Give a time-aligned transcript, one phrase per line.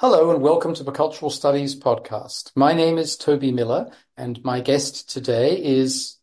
[0.00, 2.52] Hello and welcome to the Cultural Studies podcast.
[2.54, 6.18] My name is Toby Miller and my guest today is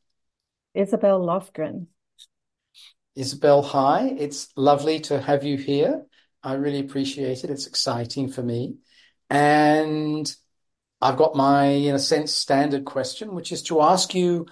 [0.73, 1.88] Isabel Löfgren.
[3.16, 4.16] Isabel, hi.
[4.18, 6.05] It's lovely to have you here.
[6.41, 7.50] I really appreciate it.
[7.50, 8.77] It's exciting for me.
[9.30, 10.34] And
[11.02, 14.46] I've got my, in a sense, standard question, which is to ask you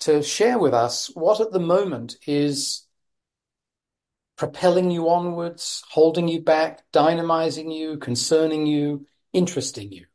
[0.00, 2.83] to share with us what at the moment is
[4.36, 10.06] propelling you onwards, holding you back, dynamizing you, concerning you, interesting you?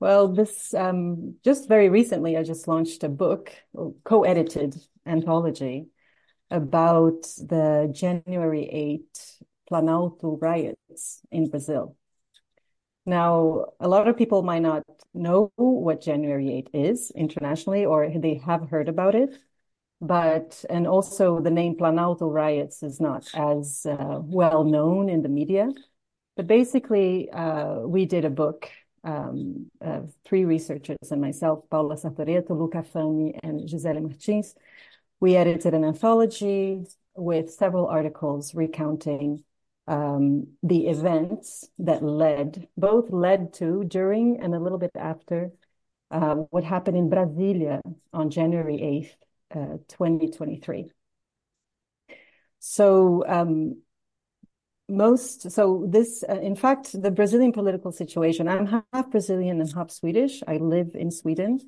[0.00, 3.52] Well, this um, just very recently, I just launched a book,
[4.04, 5.88] co-edited anthology
[6.50, 9.36] about the January 8
[9.70, 11.96] Planalto riots in Brazil.
[13.06, 18.34] Now, a lot of people might not know what January 8 is internationally, or they
[18.46, 19.38] have heard about it
[20.04, 25.28] but and also the name Planalto riots is not as uh, well known in the
[25.28, 25.70] media.
[26.36, 28.68] But basically, uh, we did a book,
[29.04, 29.70] um,
[30.24, 34.54] three researchers and myself, Paola Sartoretto, Lou Caffagni, and Gizele Martins.
[35.20, 36.84] We edited an anthology
[37.16, 39.44] with several articles recounting
[39.86, 45.52] um, the events that led, both led to, during, and a little bit after
[46.10, 47.80] uh, what happened in Brasilia
[48.12, 50.90] on January 8th, 2023.
[52.58, 53.82] So um,
[54.88, 58.48] most so this uh, in fact the Brazilian political situation.
[58.48, 60.42] I'm half Brazilian and half Swedish.
[60.46, 61.60] I live in Sweden,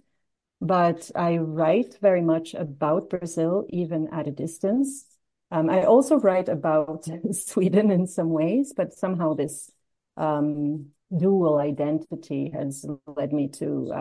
[0.61, 5.07] but I write very much about Brazil even at a distance.
[5.51, 9.71] Um, I also write about Sweden in some ways, but somehow this
[10.17, 13.93] um, dual identity has led me to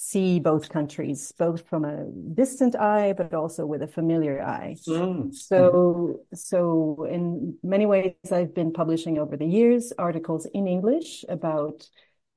[0.00, 4.76] see both countries, both from a distant eye, but also with a familiar eye.
[4.86, 5.34] Mm.
[5.34, 11.84] So, so in many ways, I've been publishing over the years articles in English about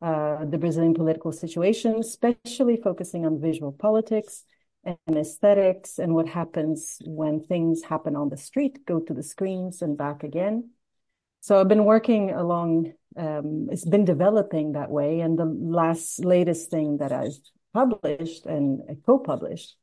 [0.01, 4.43] uh, the Brazilian political situation, especially focusing on visual politics
[4.83, 9.83] and aesthetics and what happens when things happen on the street, go to the screens
[9.83, 10.71] and back again.
[11.41, 15.19] So I've been working along um, it's been developing that way.
[15.21, 17.37] And the last latest thing that I've
[17.73, 19.75] published and co-published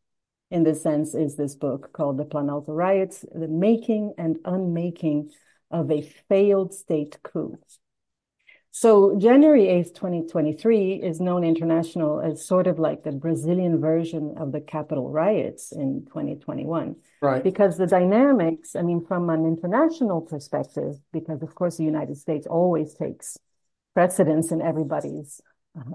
[0.50, 5.30] in this sense is this book called The Planalto Riots, The Making and Unmaking
[5.70, 7.58] of a Failed State Coup.
[8.70, 14.52] So January 8th, 2023 is known international as sort of like the Brazilian version of
[14.52, 16.94] the Capitol riots in 2021.
[17.20, 17.42] Right.
[17.42, 22.46] Because the dynamics, I mean, from an international perspective, because of course the United States
[22.46, 23.36] always takes
[23.94, 25.40] precedence in everybody's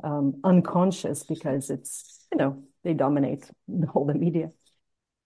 [0.03, 4.51] um, unconscious because it's, you know, they dominate the whole the media.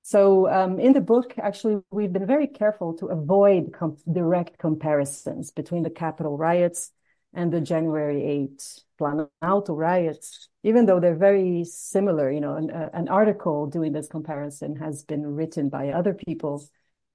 [0.03, 5.51] So um, in the book, actually, we've been very careful to avoid com- direct comparisons
[5.51, 6.91] between the Capitol riots
[7.33, 12.31] and the January 8 Planalto riots, even though they're very similar.
[12.31, 16.67] You know, an, uh, an, article doing this comparison has been written by other people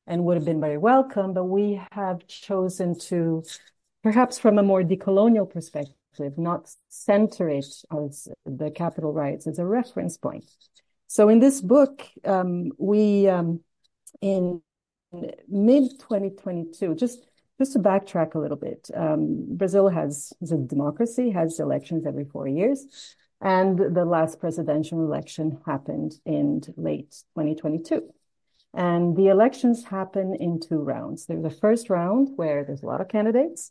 [0.06, 3.42] and would have been very welcome, but we have chosen to,
[4.02, 9.66] perhaps from a more decolonial perspective, not center it as the Capitol riots as a
[9.66, 10.44] reference point.
[11.08, 13.60] So in this book, um, we, um,
[14.20, 14.62] in
[15.48, 17.26] mid 2022, just
[17.62, 22.24] just to backtrack a little bit, um, Brazil has is a democracy, has elections every
[22.24, 22.84] four years,
[23.40, 28.02] and the last presidential election happened in late 2022.
[28.74, 31.26] And the elections happen in two rounds.
[31.26, 33.70] There's a first round where there's a lot of candidates,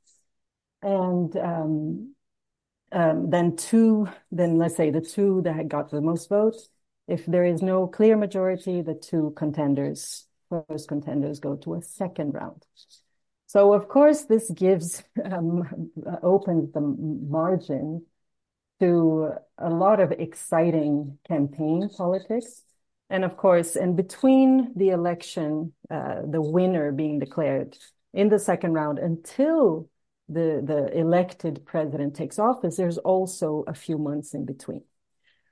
[0.81, 2.15] and um,
[2.93, 6.69] um, then two, then let's say the two that got the most votes.
[7.09, 12.33] If there is no clear majority, the two contenders, first contenders, go to a second
[12.33, 12.65] round.
[13.51, 15.91] So of course, this gives um,
[16.23, 18.05] opens the margin
[18.79, 22.63] to a lot of exciting campaign politics.
[23.09, 27.77] And of course, in between the election, uh, the winner being declared
[28.13, 29.89] in the second round until
[30.29, 34.83] the, the elected president takes office, there's also a few months in between.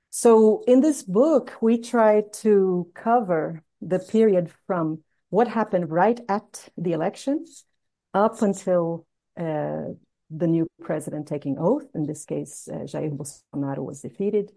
[0.09, 6.69] So in this book, we try to cover the period from what happened right at
[6.77, 7.65] the elections
[8.13, 9.05] up until
[9.37, 9.93] uh,
[10.29, 11.85] the new president taking oath.
[11.93, 14.51] In this case, uh, Jair Bolsonaro was defeated,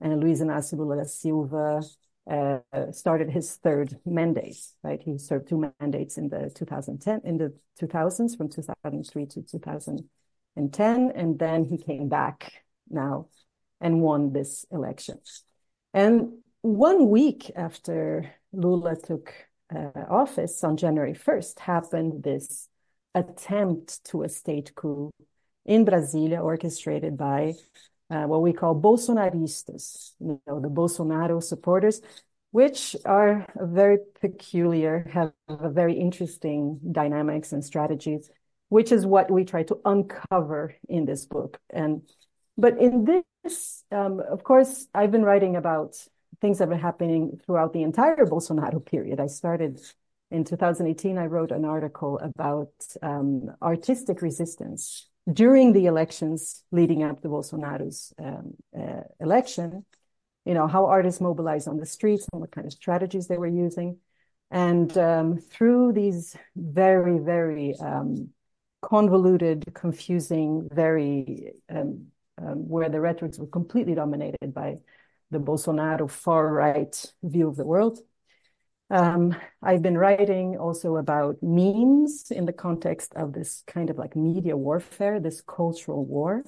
[0.00, 1.82] and Luiz Inácio Lula da Silva
[2.30, 2.58] uh,
[2.92, 4.60] started his third mandate.
[4.82, 11.12] Right, he served two mandates in the 2010 in the 2000s from 2003 to 2010,
[11.14, 12.52] and then he came back
[12.90, 13.28] now
[13.80, 15.18] and won this election.
[15.92, 19.32] And one week after Lula took
[19.74, 22.68] uh, office on January 1st happened this
[23.14, 25.10] attempt to a state coup
[25.64, 27.54] in Brasilia, orchestrated by
[28.10, 32.00] uh, what we call Bolsonaristas, you know, the Bolsonaro supporters,
[32.50, 38.30] which are very peculiar, have a very interesting dynamics and strategies,
[38.68, 41.58] which is what we try to uncover in this book.
[41.70, 42.02] And
[42.56, 45.96] but in this, um, of course, I've been writing about
[46.40, 49.18] things that were happening throughout the entire Bolsonaro period.
[49.18, 49.80] I started
[50.34, 51.16] in 2018.
[51.16, 52.72] I wrote an article about
[53.02, 59.84] um, artistic resistance during the elections leading up to Bolsonaro's um, uh, election,
[60.44, 63.46] you know, how artists mobilized on the streets and what kind of strategies they were
[63.46, 63.98] using.
[64.50, 68.30] And um, through these very, very um,
[68.82, 72.08] convoluted, confusing, very, um,
[72.38, 74.78] um, where the rhetorics were completely dominated by
[75.30, 77.98] the Bolsonaro far right view of the world,
[78.90, 84.14] um, I've been writing also about memes in the context of this kind of like
[84.14, 86.44] media warfare, this cultural war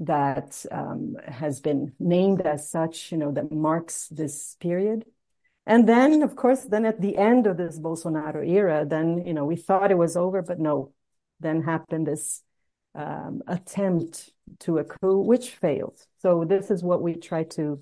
[0.00, 5.04] that um, has been named as such, you know, that marks this period.
[5.66, 9.44] And then, of course, then at the end of this Bolsonaro era, then, you know,
[9.44, 10.92] we thought it was over, but no,
[11.38, 12.42] then happened this
[12.94, 14.30] um, attempt
[14.60, 16.00] to a coup, which failed.
[16.18, 17.80] So this is what we try to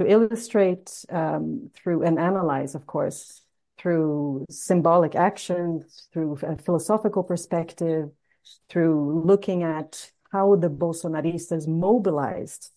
[0.00, 3.42] to illustrate um, through and analyze, of course,
[3.76, 8.08] through symbolic actions, through a philosophical perspective,
[8.70, 12.70] through looking at how the Bolsonaristas mobilized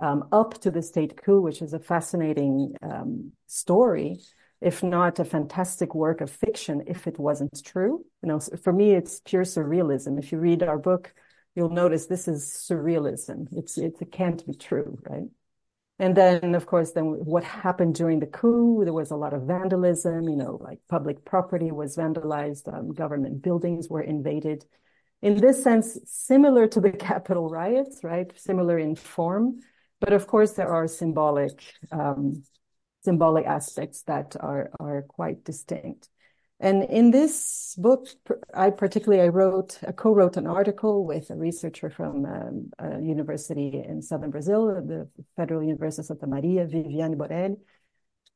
[0.00, 4.20] um, up to the state coup, which is a fascinating um, story,
[4.60, 8.04] if not a fantastic work of fiction, if it wasn't true.
[8.22, 10.16] You know, for me, it's pure surrealism.
[10.16, 11.12] If you read our book,
[11.56, 13.48] you'll notice this is surrealism.
[13.50, 15.28] It's, it can't be true, right?
[16.00, 19.42] And then, of course, then what happened during the coup, there was a lot of
[19.42, 24.64] vandalism, you know, like public property was vandalized, um, government buildings were invaded.
[25.22, 28.30] In this sense, similar to the Capitol riots, right?
[28.38, 29.58] Similar in form.
[30.00, 31.60] But of course, there are symbolic,
[31.90, 32.44] um,
[33.02, 36.08] symbolic aspects that are, are quite distinct.
[36.60, 38.08] And in this book,
[38.52, 43.84] I particularly I wrote, I co-wrote an article with a researcher from um, a university
[43.86, 47.56] in southern Brazil, the Federal University of Santa Maria, Viviane Borelli,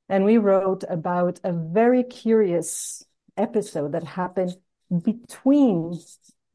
[0.09, 3.05] and we wrote about a very curious
[3.37, 4.57] episode that happened
[5.03, 5.99] between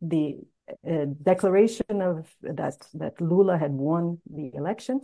[0.01, 0.37] the
[0.89, 5.01] uh, declaration of that that Lula had won the election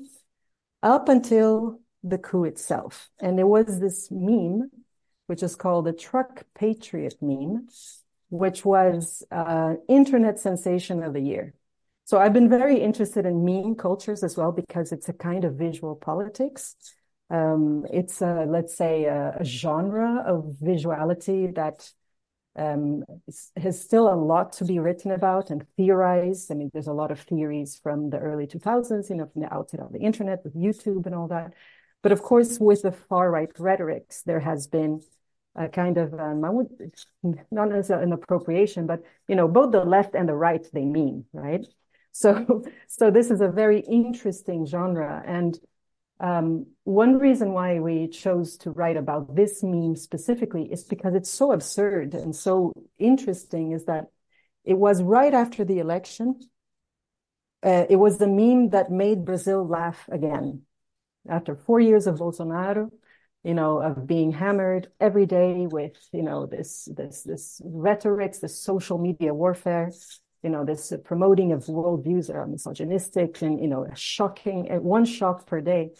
[0.81, 4.69] up until the coup itself, and there was this meme
[5.33, 7.67] which is called the Truck Patriot meme,
[8.29, 11.55] which was uh, internet sensation of the year.
[12.05, 15.55] So I've been very interested in meme cultures as well because it's a kind of
[15.55, 16.75] visual politics.
[17.31, 21.89] Um, it's a, let's say a, a, genre of visuality that
[22.55, 23.03] um,
[23.57, 26.51] has still a lot to be written about and theorized.
[26.51, 29.51] I mean, there's a lot of theories from the early 2000s, you know, from the
[29.51, 31.53] outset of the internet with YouTube and all that.
[32.03, 35.01] But of course, with the far right rhetorics, there has been
[35.55, 36.69] a kind of um, I would
[37.51, 41.25] not necessarily an appropriation, but you know, both the left and the right they mean,
[41.33, 41.65] right?
[42.15, 45.23] So so this is a very interesting genre.
[45.25, 45.59] And
[46.19, 51.31] um, one reason why we chose to write about this meme specifically is because it's
[51.31, 54.09] so absurd and so interesting is that
[54.63, 56.39] it was right after the election.
[57.63, 60.61] Uh, it was the meme that made Brazil laugh again
[61.27, 62.91] after four years of Bolsonaro,
[63.43, 68.57] you know, of being hammered every day with, you know, this, this, this rhetorics, this
[68.57, 69.91] social media warfare,
[70.43, 75.05] you know, this promoting of worldviews that are misogynistic and, you know, shocking, uh, one
[75.05, 75.91] shock per day.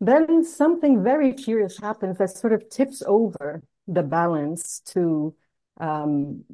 [0.00, 5.34] Then something very curious happens that sort of tips over the balance to,
[5.80, 6.44] um,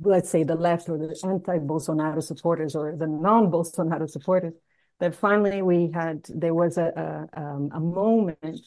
[0.00, 4.54] let's say the left or the anti-Bolsonaro supporters or the non-Bolsonaro supporters
[5.00, 8.60] that finally we had there was a a, um, a moment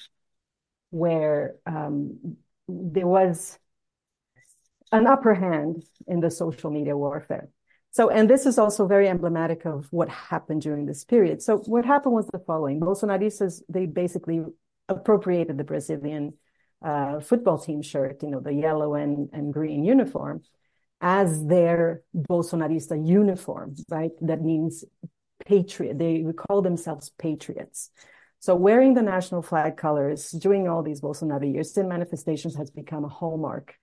[0.91, 3.57] where um, there was
[4.91, 7.49] an upper hand in the social media warfare.
[7.91, 11.41] So, and this is also very emblematic of what happened during this period.
[11.41, 14.43] So, what happened was the following: Bolsonaristas they basically
[14.87, 16.33] appropriated the Brazilian
[16.81, 20.41] uh, football team shirt, you know, the yellow and and green uniform,
[21.01, 24.11] as their Bolsonarista uniform, right?
[24.21, 24.85] That means
[25.45, 25.99] patriot.
[25.99, 27.91] They call themselves patriots.
[28.41, 33.05] So wearing the national flag colors during all these Bolsonaro years, sin manifestations has become
[33.05, 33.75] a hallmark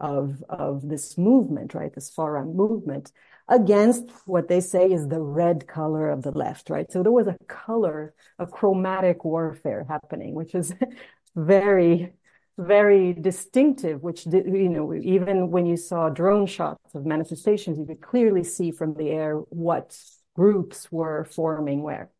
[0.00, 1.94] of, of this movement, right?
[1.94, 3.10] This far right movement
[3.48, 6.92] against what they say is the red color of the left, right?
[6.92, 10.74] So there was a color, a chromatic warfare happening, which is
[11.34, 12.12] very
[12.58, 18.02] very distinctive, which you know, even when you saw drone shots of manifestations, you could
[18.02, 19.98] clearly see from the air what
[20.36, 22.10] groups were forming where.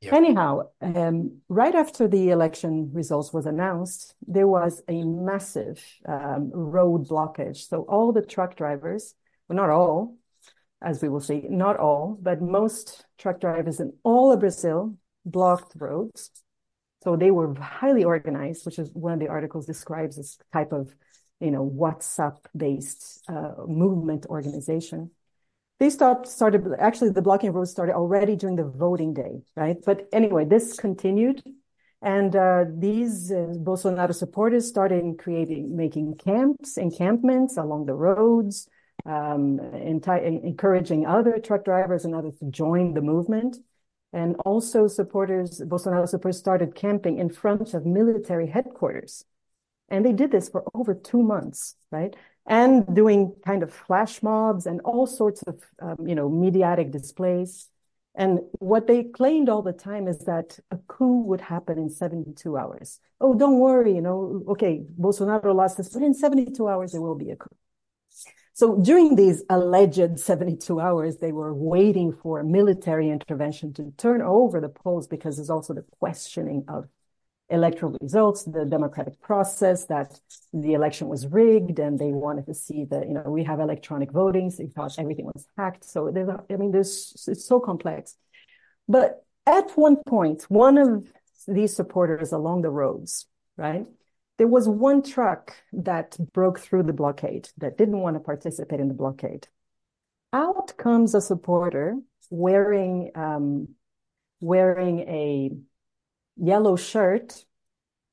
[0.00, 0.14] Yeah.
[0.14, 7.06] Anyhow, um, right after the election results was announced, there was a massive um, road
[7.06, 7.68] blockage.
[7.68, 9.14] So all the truck drivers,
[9.46, 10.16] well, not all,
[10.80, 15.74] as we will see, not all, but most truck drivers in all of Brazil blocked
[15.76, 16.30] roads.
[17.04, 20.94] So they were highly organized, which is one of the articles describes this type of,
[21.40, 25.10] you know, WhatsApp-based uh, movement organization
[25.80, 29.78] they stopped started actually the blocking roads started already during the voting day right?
[29.84, 31.42] But anyway this continued
[32.02, 38.68] and uh, these uh, bolsonaro supporters started creating making camps encampments along the roads
[39.06, 43.56] um, encouraging other truck drivers and others to join the movement.
[44.12, 49.24] And also supporters bolsonaro supporters started camping in front of military headquarters.
[49.88, 52.14] And they did this for over two months right
[52.50, 57.68] and doing kind of flash mobs and all sorts of, um, you know, mediatic displays.
[58.16, 62.56] And what they claimed all the time is that a coup would happen in 72
[62.56, 62.98] hours.
[63.20, 67.14] Oh, don't worry, you know, okay, Bolsonaro lost this, but in 72 hours, there will
[67.14, 67.54] be a coup.
[68.52, 74.60] So during these alleged 72 hours, they were waiting for military intervention to turn over
[74.60, 76.88] the polls because there's also the questioning of
[77.50, 80.18] electoral results, the democratic process, that
[80.52, 84.10] the election was rigged and they wanted to see that, you know, we have electronic
[84.12, 84.52] voting.
[84.56, 85.84] They thought everything was hacked.
[85.84, 88.16] So there's, I mean, there's, it's so complex.
[88.88, 91.12] But at one point, one of
[91.48, 93.26] these supporters along the roads,
[93.56, 93.86] right?
[94.38, 98.88] There was one truck that broke through the blockade that didn't want to participate in
[98.88, 99.48] the blockade.
[100.32, 101.96] Out comes a supporter
[102.30, 103.68] wearing, um,
[104.40, 105.50] wearing a
[106.36, 107.44] yellow shirt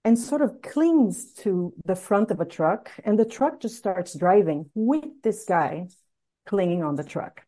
[0.04, 2.92] and sort of clings to the front of a truck.
[3.04, 5.88] And the truck just starts driving with this guy
[6.46, 7.42] clinging on the truck.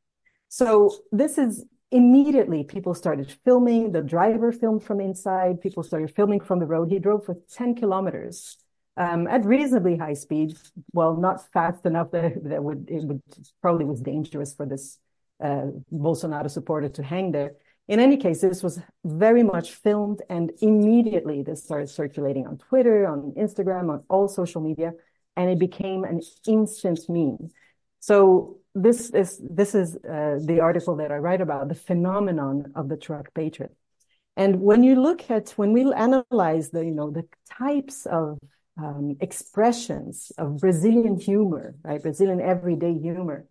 [0.49, 3.91] So this is immediately people started filming.
[3.91, 5.61] The driver filmed from inside.
[5.61, 6.91] People started filming from the road.
[6.91, 8.57] He drove for 10 kilometers
[8.97, 10.57] um, at reasonably high speed.
[10.91, 13.21] Well, not fast enough that, that would, it would
[13.61, 14.99] probably was dangerous for this
[15.41, 17.53] uh, Bolsonaro supporter to hang there.
[17.89, 23.07] In any case, this was very much filmed and immediately this started circulating on Twitter,
[23.07, 24.93] on Instagram, on all social media,
[25.35, 27.49] and it became an instant meme.
[27.99, 32.89] So this is this is uh, the article that I write about the phenomenon of
[32.89, 33.75] the truck patriot.
[34.37, 38.37] And when you look at when we analyze the you know the types of
[38.77, 43.47] um, expressions of Brazilian humor, right, Brazilian everyday humor,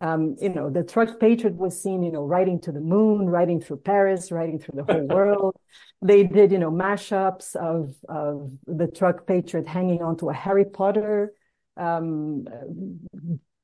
[0.00, 3.60] um, you know, the truck patriot was seen, you know, riding to the moon, riding
[3.60, 5.56] through Paris, riding through the whole world.
[6.00, 11.34] They did, you know, mashups of of the truck patriot hanging onto a Harry Potter
[11.76, 12.46] um,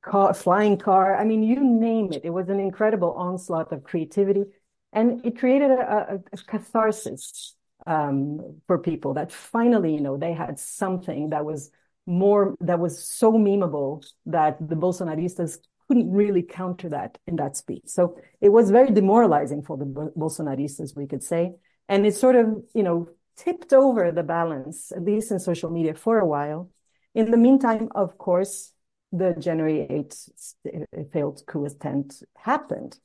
[0.05, 1.17] car, flying car.
[1.17, 2.25] I mean, you name it.
[2.25, 4.45] It was an incredible onslaught of creativity,
[4.93, 7.55] and it created a, a, a catharsis
[7.87, 11.71] um, for people that finally, you know, they had something that was
[12.07, 15.59] more that was so memeable that the Bolsonaristas
[15.89, 17.85] couldn't really counter that in that speech.
[17.87, 21.55] So it was very demoralizing for the Bolsonaristas, we could say.
[21.89, 25.95] And it sort of, you know, tipped over the balance, at least in social media
[25.95, 26.71] for a while.
[27.15, 28.73] In the meantime, of course,
[29.11, 32.99] the January 8th failed coup attempt happened.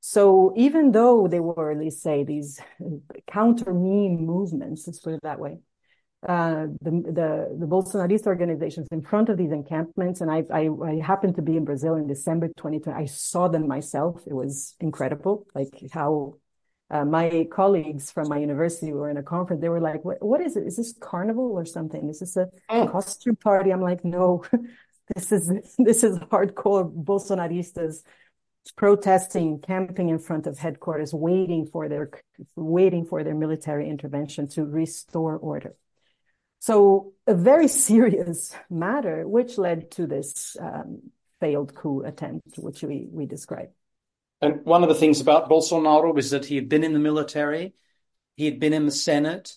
[0.00, 2.60] So even though there were, let's say, these
[3.26, 5.58] counter meme movements, let's put it that way,
[6.28, 10.20] uh, the, the, the Bolsonarist organizations in front of these encampments.
[10.20, 12.96] And I, I, I, happened to be in Brazil in December 2020.
[12.96, 14.22] I saw them myself.
[14.26, 16.36] It was incredible, like how
[16.90, 19.62] uh, my colleagues from my university were in a conference.
[19.62, 20.64] They were like, what, what is it?
[20.64, 22.08] Is this carnival or something?
[22.08, 22.86] Is this a oh.
[22.86, 23.72] costume party?
[23.72, 24.44] I'm like, no,
[25.16, 28.02] this is, this is hardcore Bolsonaristas
[28.76, 32.10] protesting, camping in front of headquarters, waiting for their,
[32.54, 35.74] waiting for their military intervention to restore order.
[36.62, 43.08] So a very serious matter, which led to this um, failed coup attempt, which we,
[43.10, 43.72] we described.
[44.40, 47.74] And one of the things about Bolsonaro was that he had been in the military,
[48.36, 49.56] he had been in the Senate,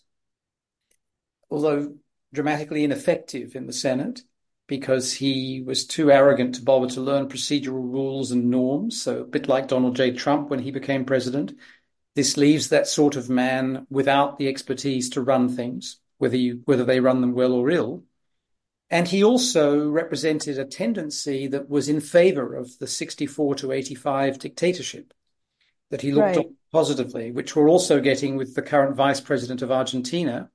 [1.52, 1.94] although
[2.34, 4.24] dramatically ineffective in the Senate
[4.66, 9.00] because he was too arrogant to bother to learn procedural rules and norms.
[9.00, 10.12] So a bit like Donald J.
[10.14, 11.54] Trump when he became president.
[12.16, 16.86] This leaves that sort of man without the expertise to run things whether you whether
[16.86, 18.04] they run them well or ill.
[18.90, 24.38] And he also represented a tendency that was in favor of the 64 to 85
[24.38, 25.12] dictatorship
[25.90, 26.50] that he looked right.
[26.72, 30.52] positively, which we're also getting with the current vice president of Argentina,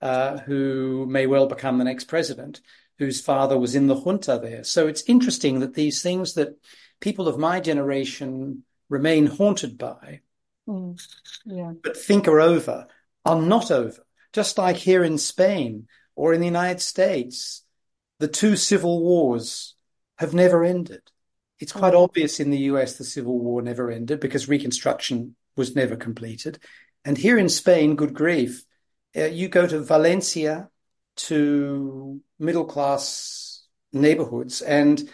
[0.00, 2.60] uh, who may well become the next president,
[2.98, 4.64] whose father was in the junta there.
[4.64, 6.56] So it's interesting that these things that
[7.00, 10.20] people of my generation remain haunted by,
[10.68, 11.00] Mm.
[11.44, 11.72] Yeah.
[11.82, 12.86] but think are over,
[13.24, 14.04] are not over.
[14.32, 17.62] Just like here in Spain or in the United States,
[18.18, 19.74] the two civil wars
[20.18, 21.02] have never ended.
[21.58, 22.04] It's quite Mm.
[22.04, 26.58] obvious in the US the civil war never ended because Reconstruction was never completed.
[27.04, 28.64] And here in Spain, good grief,
[29.16, 30.70] uh, you go to Valencia
[31.16, 35.08] to middle class neighborhoods and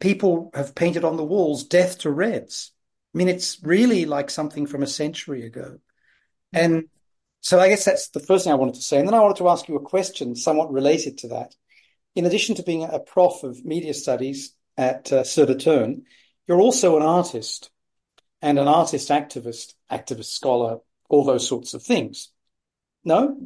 [0.00, 2.72] people have painted on the walls death to Reds.
[3.14, 5.78] I mean, it's really like something from a century ago.
[6.52, 6.84] And
[7.40, 8.98] so I guess that's the first thing I wanted to say.
[8.98, 11.54] And then I wanted to ask you a question somewhat related to that.
[12.14, 16.02] In addition to being a prof of media studies at uh, Turn,
[16.46, 17.70] you're also an artist
[18.42, 20.78] and an artist activist, activist scholar,
[21.08, 22.28] all those sorts of things.
[23.04, 23.36] No?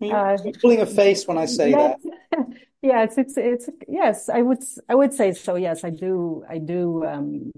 [0.00, 1.98] You're Uh, pulling a face when I say that.
[2.00, 2.38] yes,
[2.82, 5.56] yes, it's it's yes, I would I would say so.
[5.56, 7.52] Yes, I do I do um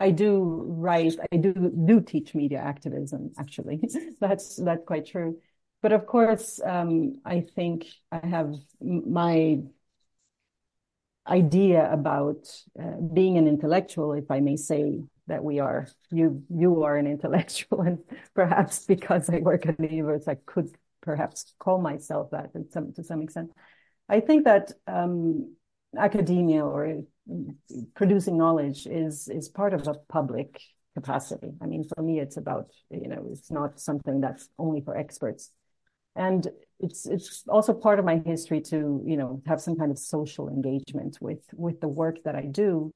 [0.00, 3.80] I do write I do do teach media activism actually.
[4.20, 5.38] That's that's quite true.
[5.82, 9.60] But of course, um, I think I have my
[11.28, 12.48] idea about
[12.80, 15.86] uh, being an intellectual, if I may say that we are.
[16.10, 17.98] You you are an intellectual, and
[18.34, 22.92] perhaps because I work at the university, I could perhaps call myself that in some,
[22.94, 23.50] to some extent.
[24.08, 25.54] I think that um,
[25.96, 27.02] academia or
[27.94, 30.60] producing knowledge is is part of a public
[30.94, 31.52] capacity.
[31.60, 35.50] I mean, for me, it's about you know, it's not something that's only for experts,
[36.16, 36.46] and
[36.80, 40.48] it's it's also part of my history to you know have some kind of social
[40.48, 42.92] engagement with with the work that I do.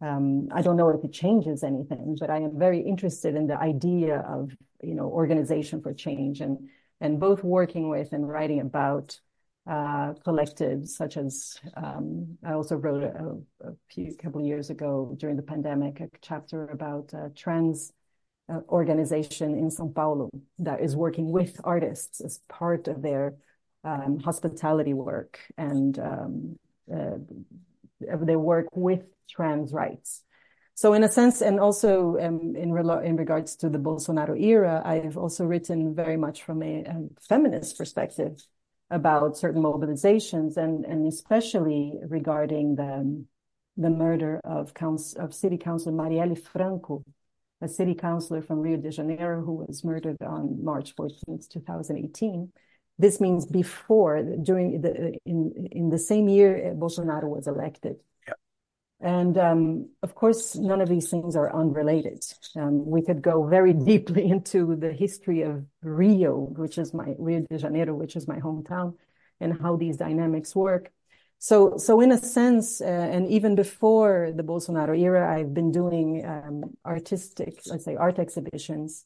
[0.00, 3.58] Um, I don't know if it changes anything, but I am very interested in the
[3.58, 6.68] idea of you know organization for change and
[7.00, 9.18] and both working with and writing about
[9.68, 15.36] uh, collectives such as um, I also wrote a, few couple of years ago during
[15.36, 17.92] the pandemic a chapter about a trans
[18.50, 23.34] uh, organization in São Paulo that is working with artists as part of their
[23.84, 26.58] um, hospitality work and um,
[26.90, 27.18] uh,
[28.00, 30.22] their work with trans rights.
[30.74, 35.18] So in a sense, and also in, re- in regards to the Bolsonaro era, I've
[35.18, 36.84] also written very much from a
[37.20, 38.40] feminist perspective
[38.90, 43.24] about certain mobilizations and, and especially regarding the,
[43.76, 47.04] the murder of, council, of City Councilor Marielle Franco,
[47.60, 52.52] a city councilor from Rio de Janeiro who was murdered on March 14th, 2018.
[52.98, 57.96] This means before, during the, in, in the same year Bolsonaro was elected.
[59.00, 62.24] And um, of course, none of these things are unrelated.
[62.56, 67.46] Um, we could go very deeply into the history of Rio, which is my Rio
[67.48, 68.94] de Janeiro, which is my hometown,
[69.40, 70.90] and how these dynamics work.
[71.38, 76.26] So, so in a sense, uh, and even before the Bolsonaro era, I've been doing
[76.26, 79.04] um, artistic, let's say, art exhibitions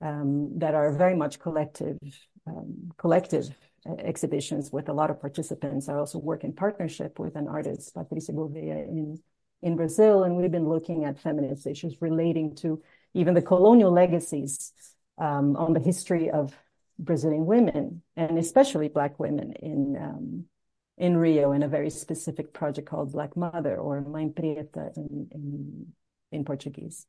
[0.00, 1.98] um, that are very much collective,
[2.46, 3.50] um, collective
[3.98, 5.88] exhibitions with a lot of participants.
[5.88, 9.18] I also work in partnership with an artist, Patricia Gouveia, in,
[9.62, 12.82] in Brazil, and we've been looking at feminist issues relating to
[13.14, 14.72] even the colonial legacies
[15.18, 16.56] um, on the history of
[16.98, 20.44] Brazilian women, and especially Black women in um,
[20.96, 25.86] in Rio, in a very specific project called Black Mother or Mãe Preta in, in,
[26.30, 27.06] in Portuguese.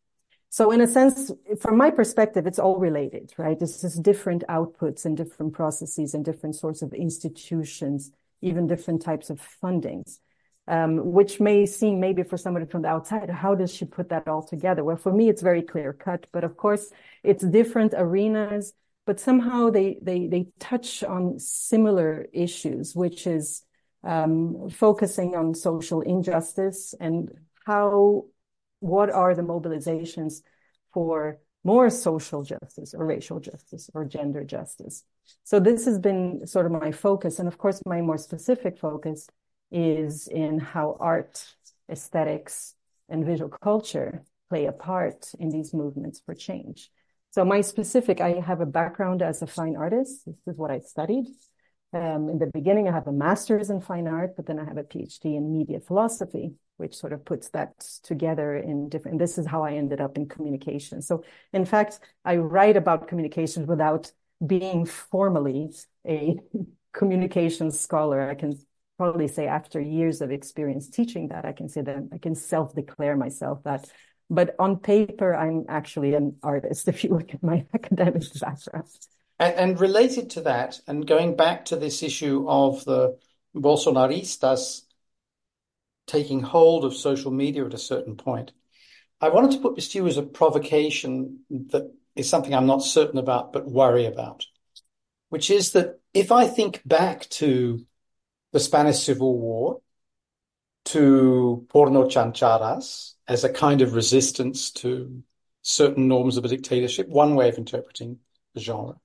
[0.49, 3.61] So in a sense, from my perspective, it's all related, right?
[3.61, 9.29] It's just different outputs and different processes and different sorts of institutions, even different types
[9.29, 10.19] of fundings,
[10.67, 14.27] um, which may seem maybe for somebody from the outside, how does she put that
[14.27, 14.83] all together?
[14.83, 16.89] Well, for me, it's very clear cut, but of course,
[17.23, 18.73] it's different arenas,
[19.05, 23.61] but somehow they they they touch on similar issues, which is
[24.03, 27.31] um, focusing on social injustice and
[27.65, 28.25] how
[28.85, 30.41] what are the mobilizations
[30.93, 35.03] for more social justice or racial justice or gender justice.
[35.43, 37.39] So this has been sort of my focus.
[37.39, 39.27] And of course, my more specific focus
[39.71, 41.43] is in how art,
[41.89, 42.75] aesthetics,
[43.09, 46.91] and visual culture play a part in these movements for change.
[47.31, 50.25] So my specific, I have a background as a fine artist.
[50.25, 51.25] This is what I studied.
[51.93, 54.77] Um, in the beginning, I have a master's in fine art, but then I have
[54.77, 59.19] a PhD in media philosophy, which sort of puts that together in different.
[59.19, 61.01] This is how I ended up in communication.
[61.01, 64.11] So, in fact, I write about communications without
[64.45, 65.71] being formally
[66.07, 66.37] a
[66.93, 68.29] communications scholar.
[68.29, 68.59] I can
[68.97, 73.15] probably say after years of experience teaching that, I can say that I can self-declare
[73.15, 73.89] myself that.
[74.29, 76.87] But on paper, I'm actually an artist.
[76.87, 78.87] If you look at my academic background.
[79.37, 83.17] And, and related to that, and going back to this issue of the
[83.55, 84.81] Bolsonaristas
[86.07, 88.51] taking hold of social media at a certain point,
[89.21, 92.83] I wanted to put this to you as a provocation that is something I'm not
[92.83, 94.45] certain about, but worry about,
[95.29, 97.85] which is that if I think back to
[98.51, 99.81] the Spanish Civil War,
[100.85, 105.23] to porno chanchadas as a kind of resistance to
[105.63, 108.19] certain norms of a dictatorship, one way of interpreting
[108.53, 108.95] the genre,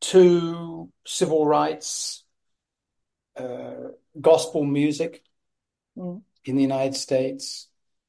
[0.00, 2.24] to civil rights,
[3.36, 3.88] uh,
[4.20, 5.22] gospel music
[5.96, 6.22] mm.
[6.44, 7.68] in the United States,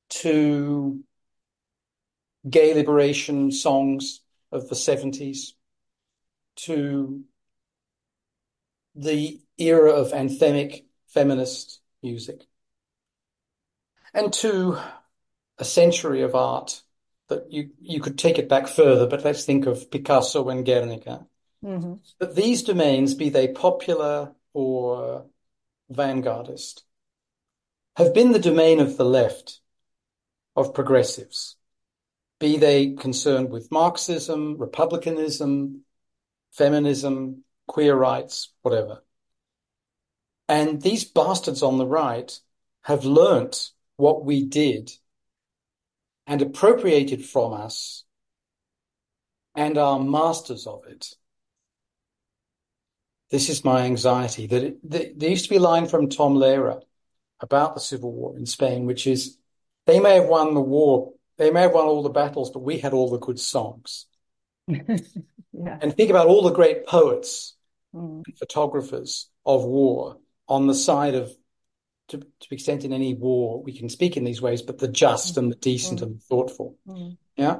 [0.09, 1.03] to
[2.49, 5.53] gay liberation songs of the 70s,
[6.55, 7.23] to
[8.95, 12.45] the era of anthemic feminist music,
[14.13, 14.77] and to
[15.57, 16.81] a century of art
[17.29, 21.25] that you, you could take it back further, but let's think of Picasso and Guernica.
[21.63, 21.93] Mm-hmm.
[22.19, 25.25] But these domains, be they popular or
[25.91, 26.81] vanguardist,
[27.97, 29.59] have been the domain of the left,
[30.55, 31.57] of progressives,
[32.39, 35.83] be they concerned with Marxism, republicanism,
[36.51, 39.03] feminism, queer rights, whatever.
[40.47, 42.37] And these bastards on the right
[42.83, 44.91] have learnt what we did
[46.27, 48.03] and appropriated from us
[49.55, 51.13] and are masters of it.
[53.29, 56.81] This is my anxiety that it, there used to be a line from Tom Lehrer
[57.41, 59.37] about the civil war in Spain, which is
[59.85, 62.77] they may have won the war, they may have won all the battles, but we
[62.77, 64.05] had all the good songs.
[64.67, 64.87] yeah.
[65.81, 67.55] And think about all the great poets,
[67.93, 68.23] mm.
[68.37, 71.31] photographers of war on the side of,
[72.09, 74.87] to, to the extent in any war, we can speak in these ways, but the
[74.87, 75.37] just mm.
[75.37, 76.03] and the decent mm.
[76.03, 76.77] and the thoughtful.
[76.87, 77.17] Mm.
[77.35, 77.59] Yeah.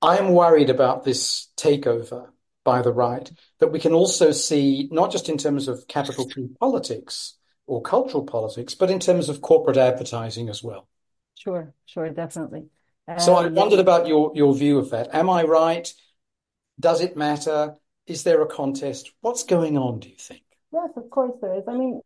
[0.00, 2.28] I am worried about this takeover
[2.64, 6.48] by the right that we can also see, not just in terms of capital P
[6.58, 10.88] politics or cultural politics, but in terms of corporate advertising as well.
[11.34, 12.66] Sure, sure, definitely.
[13.08, 15.14] Um, so I wondered about your, your view of that.
[15.14, 15.92] Am I right?
[16.78, 17.76] Does it matter?
[18.06, 19.12] Is there a contest?
[19.20, 20.42] What's going on, do you think?
[20.72, 21.64] Yes, of course there is.
[21.68, 22.00] I mean,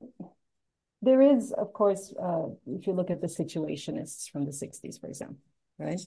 [1.03, 5.07] there is, of course, uh, if you look at the situationists from the 60s, for
[5.07, 5.45] example,
[5.79, 6.01] right?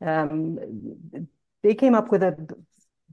[0.00, 0.58] Um,
[1.62, 2.36] they came up with a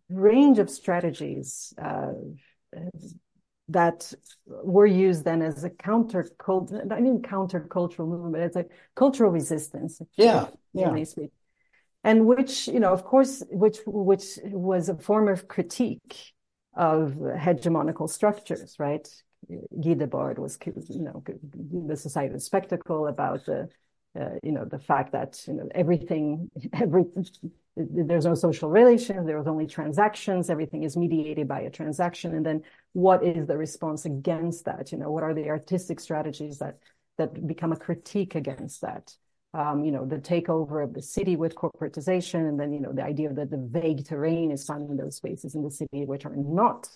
[0.10, 2.14] range of strategies uh,
[3.70, 4.14] that
[4.46, 6.30] were used then as a counter
[6.92, 10.02] I mean counter cultural movement, it's a cultural resistance.
[10.18, 10.96] Yeah, yeah.
[12.04, 16.34] And which, you know, of course, which which was a form of critique
[16.76, 19.08] of hegemonical structures, right?
[19.50, 21.24] Guy Debord was, you know,
[21.88, 23.70] the Society of Spectacle about the
[24.20, 27.04] uh, you know, the fact that, you know, everything, every,
[27.76, 32.34] there's no social relations, there's only transactions, everything is mediated by a transaction.
[32.34, 34.92] And then what is the response against that?
[34.92, 36.80] You know, what are the artistic strategies that,
[37.18, 39.14] that become a critique against that?
[39.54, 43.04] Um, you know, the takeover of the city with corporatization, and then, you know, the
[43.04, 46.36] idea that the vague terrain is found in those spaces in the city which are
[46.36, 46.90] not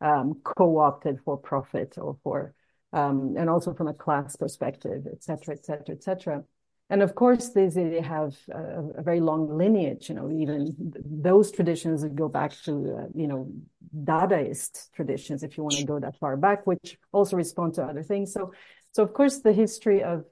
[0.00, 2.54] um, co-opted for profit or for,
[2.92, 6.42] um, and also from a class perspective, et cetera, et cetera, et cetera.
[6.90, 10.74] And of course, they, they have a, a, very long lineage, you know, even
[11.06, 13.48] those traditions go back to, uh, you know,
[13.96, 18.02] Dadaist traditions, if you want to go that far back, which also respond to other
[18.02, 18.32] things.
[18.32, 18.52] So,
[18.90, 20.24] so of course, the history of,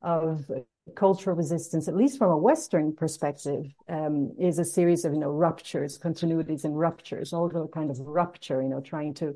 [0.00, 0.48] of
[0.94, 5.30] cultural resistance, at least from a Western perspective, um, is a series of, you know,
[5.30, 9.34] ruptures, continuities and ruptures, all the kind of rupture, you know, trying to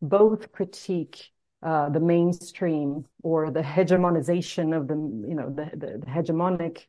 [0.00, 1.31] both critique
[1.62, 6.86] uh, the mainstream or the hegemonization of the, you know, the, the, the hegemonic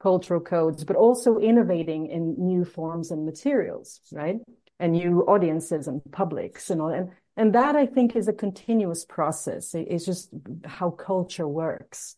[0.00, 4.36] cultural codes, but also innovating in new forms and materials, right?
[4.78, 6.88] And new audiences and publics and all.
[6.88, 9.74] And, and that I think is a continuous process.
[9.74, 10.30] It's just
[10.64, 12.16] how culture works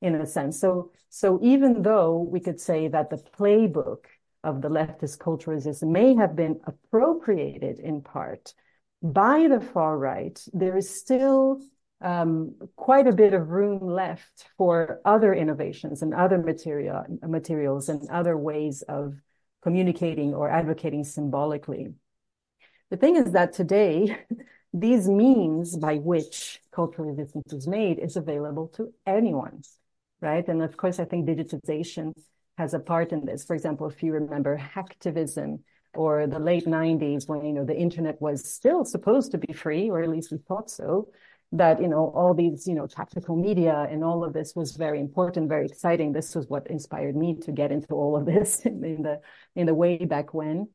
[0.00, 0.60] in a sense.
[0.60, 4.04] So, so even though we could say that the playbook
[4.44, 8.54] of the leftist culturalists may have been appropriated in part
[9.02, 11.60] by the far right, there is still
[12.00, 18.08] um, quite a bit of room left for other innovations and other material, materials and
[18.10, 19.14] other ways of
[19.62, 21.94] communicating or advocating symbolically.
[22.90, 24.18] The thing is that today,
[24.72, 29.62] these means by which cultural resistance is made is available to anyone,
[30.20, 30.46] right?
[30.46, 32.14] And of course, I think digitization
[32.56, 33.44] has a part in this.
[33.44, 35.60] For example, if you remember hacktivism,
[35.94, 39.90] or the late 90s when you know the internet was still supposed to be free
[39.90, 41.08] or at least we thought so
[41.52, 45.00] that you know all these you know tactical media and all of this was very
[45.00, 46.12] important very exciting.
[46.12, 49.20] This was what inspired me to get into all of this in the
[49.56, 50.68] in the way back when.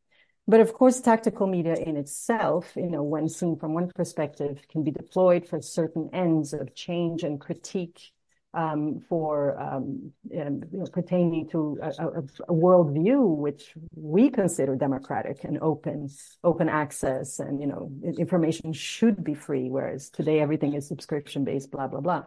[0.46, 4.84] But of course, tactical media in itself, you know, when seen from one perspective, can
[4.84, 8.12] be deployed for certain ends of change and critique
[8.54, 15.44] um, for um, you know, pertaining to a, a, a worldview which we consider democratic
[15.44, 16.10] and open,
[16.44, 21.72] open access, and you know, information should be free, whereas today everything is subscription based,
[21.72, 22.24] blah blah blah.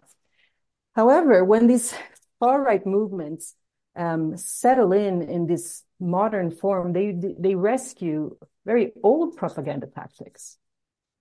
[0.95, 1.95] However, when these
[2.41, 3.55] far right movements
[3.95, 10.59] um, settle in in this modern form, they they rescue very old propaganda tactics,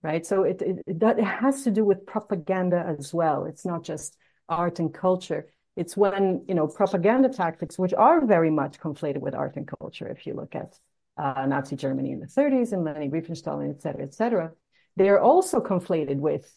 [0.02, 0.26] right?
[0.26, 3.46] So it it, it has to do with propaganda as well.
[3.46, 4.18] It's not just
[4.50, 5.48] art and culture.
[5.76, 10.08] It's when you know propaganda tactics, which are very much conflated with art and culture.
[10.08, 10.78] If you look at
[11.18, 14.52] uh, Nazi Germany in the 30s and Leni Riefenstahl, et cetera, et cetera,
[14.96, 16.52] they are also conflated with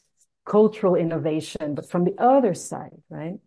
[0.45, 3.39] cultural innovation, but from the other side, right?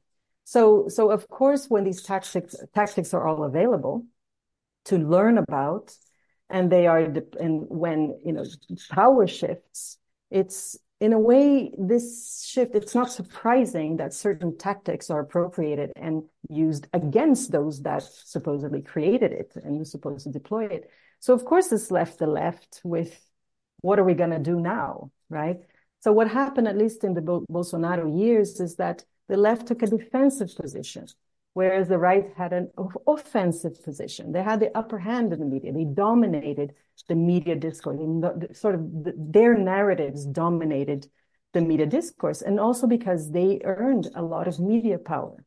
[0.44, 4.06] So, so of course, when these tactics tactics are all available
[4.86, 5.96] to learn about,
[6.50, 8.46] and they are, and when you know
[8.90, 9.98] power shifts,
[10.30, 12.76] it's in a way this shift.
[12.76, 19.32] It's not surprising that certain tactics are appropriated and used against those that supposedly created
[19.32, 20.90] it and were supposed to deploy it.
[21.20, 23.20] So of course, this left the left with,
[23.82, 25.58] what are we going to do now, right?
[26.02, 29.88] So what happened, at least in the Bolsonaro years, is that the left took a
[29.88, 31.08] defensive position,
[31.54, 32.72] whereas the right had an
[33.08, 34.32] offensive position.
[34.32, 35.74] They had the upper hand in the media.
[35.74, 36.74] They dominated
[37.08, 38.00] the media discourse.
[38.54, 38.82] Sort of
[39.34, 41.08] their narratives dominated
[41.54, 45.44] the media discourse, and also because they earned a lot of media power.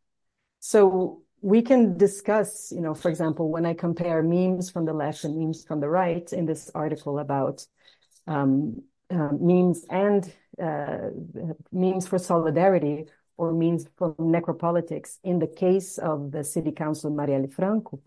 [0.60, 5.24] So we can discuss, you know, for example, when I compare memes from the left
[5.24, 7.66] and memes from the right in this article about
[8.26, 11.10] um, uh, memes and uh,
[11.72, 17.52] memes for solidarity or means from necropolitics in the case of the city council Marielle
[17.52, 18.00] Franco.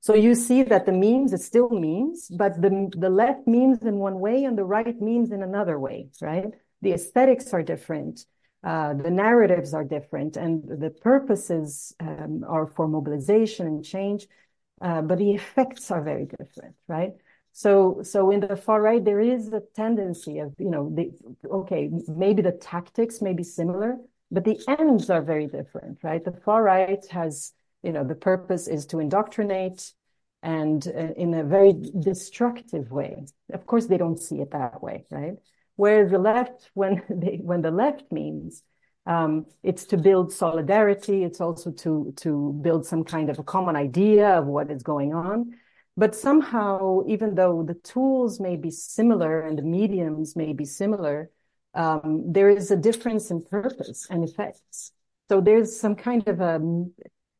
[0.00, 3.98] So you see that the memes, it still memes, but the, the left memes in
[3.98, 6.46] one way and the right memes in another way, right?
[6.80, 8.26] The aesthetics are different.
[8.64, 14.26] Uh, the narratives are different and the purposes um, are for mobilization and change,
[14.80, 17.12] uh, but the effects are very different, right?
[17.52, 21.12] So, so in the far right, there is a tendency of, you know, the,
[21.48, 23.98] okay, maybe the tactics may be similar,
[24.32, 26.24] but the ends are very different, right?
[26.24, 29.92] The far right has, you know, the purpose is to indoctrinate
[30.42, 33.26] and uh, in a very destructive way.
[33.52, 35.34] Of course, they don't see it that way, right?
[35.76, 38.62] Whereas the left, when they, when the left means,
[39.04, 41.24] um, it's to build solidarity.
[41.24, 45.12] It's also to, to build some kind of a common idea of what is going
[45.12, 45.52] on.
[45.96, 51.30] But somehow, even though the tools may be similar and the mediums may be similar,
[51.74, 54.92] um, there is a difference in purpose and effects.
[55.28, 56.60] So there's some kind of a, I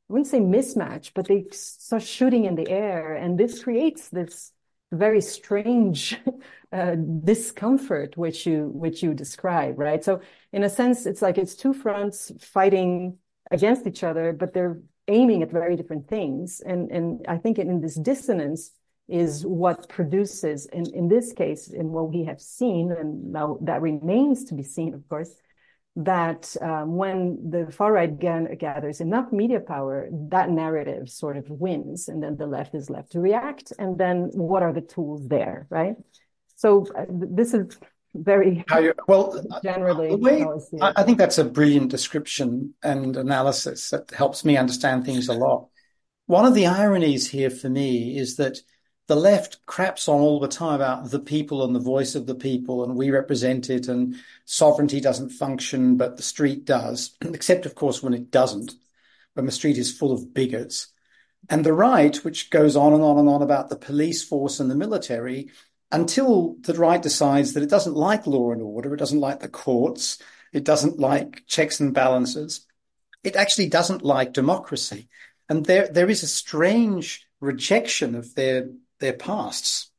[0.09, 3.15] wouldn't say mismatch, but they start shooting in the air.
[3.15, 4.53] And this creates this
[4.91, 6.19] very strange
[6.73, 10.03] uh, discomfort, which you, which you describe, right?
[10.03, 10.21] So
[10.53, 13.19] in a sense, it's like it's two fronts fighting
[13.51, 16.61] against each other, but they're aiming at very different things.
[16.65, 18.73] And, and I think in this dissonance,
[19.09, 23.83] is what produces, in, in this case, in what we have seen, and now that
[23.83, 25.35] remains to be seen, of course,
[25.97, 32.09] that um, when the far right gathers enough media power, that narrative sort of wins,
[32.09, 33.73] and then the left is left to react.
[33.79, 35.97] And then what are the tools there, right?
[36.57, 37.77] So uh, this is
[38.15, 38.65] very
[39.09, 40.15] well generally.
[40.15, 40.47] Way,
[40.81, 45.35] I, I think that's a brilliant description and analysis that helps me understand things a
[45.35, 45.69] lot.
[46.27, 48.59] One of the ironies here for me is that
[49.13, 52.35] the left craps on all the time about the people and the voice of the
[52.35, 57.75] people and we represent it and sovereignty doesn't function, but the street does, except of
[57.75, 58.73] course when it doesn't,
[59.35, 60.89] when the street is full of bigots.
[61.51, 64.71] And the right, which goes on and on and on about the police force and
[64.71, 65.51] the military,
[65.91, 69.49] until the right decides that it doesn't like law and order, it doesn't like the
[69.49, 70.23] courts,
[70.55, 72.67] it doesn't like checks and balances,
[73.23, 75.11] it actually doesn't like democracy.
[75.51, 78.71] And there, there is a strange rejection of their
[79.03, 79.91] their pasts.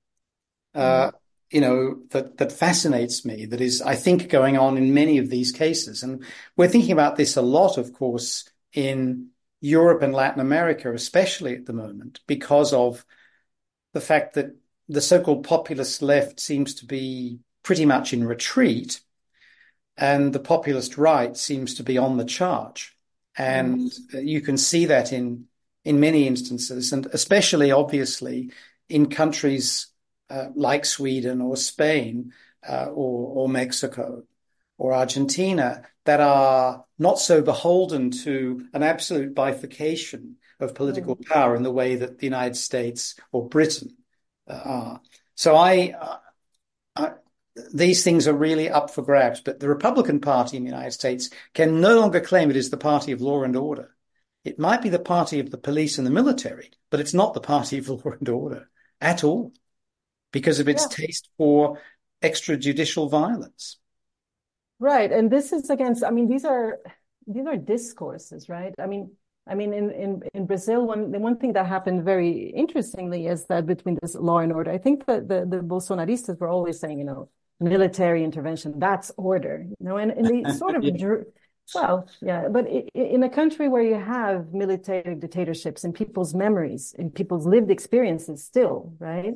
[0.74, 1.13] Uh, mm.
[1.52, 5.30] you know, that, that fascinates me, that is, I think, going on in many of
[5.30, 6.02] these cases.
[6.02, 6.24] And
[6.58, 9.28] we're thinking about this a lot, of course, in
[9.62, 13.06] Europe and Latin America, especially at the moment, because of
[13.94, 14.56] the fact that
[14.89, 19.02] the so-called populist left seems to be pretty much in retreat
[19.96, 22.98] and the populist right seems to be on the charge.
[23.38, 24.28] And mm.
[24.28, 25.46] you can see that in,
[25.86, 28.52] in many instances, and especially obviously
[28.89, 29.88] in countries
[30.30, 32.34] uh, like Sweden or Spain
[32.67, 34.24] uh, or, or Mexico
[34.78, 41.26] or Argentina that are not so beholden to an absolute bifurcation of political mm.
[41.26, 43.96] power in the way that the United States or Britain
[44.48, 45.02] are.
[45.36, 45.96] So I,
[46.96, 47.12] I,
[47.74, 49.41] these things are really up for grabs.
[49.41, 52.78] But the Republican Party in the United States can no longer claim it is the
[52.78, 53.96] party of law and order.
[54.43, 57.39] It might be the party of the police and the military, but it's not the
[57.39, 58.69] party of law and order
[59.04, 59.54] at all
[60.32, 61.06] because of its yeah.
[61.06, 61.80] taste for
[62.24, 63.78] extrajudicial violence.
[64.80, 65.12] Right.
[65.12, 66.80] And this is against, I mean, these are
[67.28, 68.74] these are discourses, right?
[68.80, 69.12] I mean,
[69.48, 73.46] I mean, in, in, in Brazil, one the one thing that happened very interestingly is
[73.46, 76.98] that between this law and order, I think that the, the Bolsonaristas were always saying,
[77.00, 80.92] you know, military intervention, that's order, you know, and, and they sort of yeah.
[81.73, 87.13] Well, yeah, but in a country where you have military dictatorships and people's memories, and
[87.13, 89.36] people's lived experiences still, right?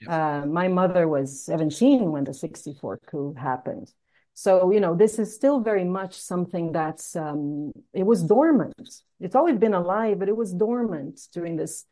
[0.00, 0.42] Yeah.
[0.42, 3.92] Uh, my mother was 17 when the 64 coup happened.
[4.34, 8.74] So, you know, this is still very much something that's, um, it was dormant.
[9.18, 11.86] It's always been alive, but it was dormant during this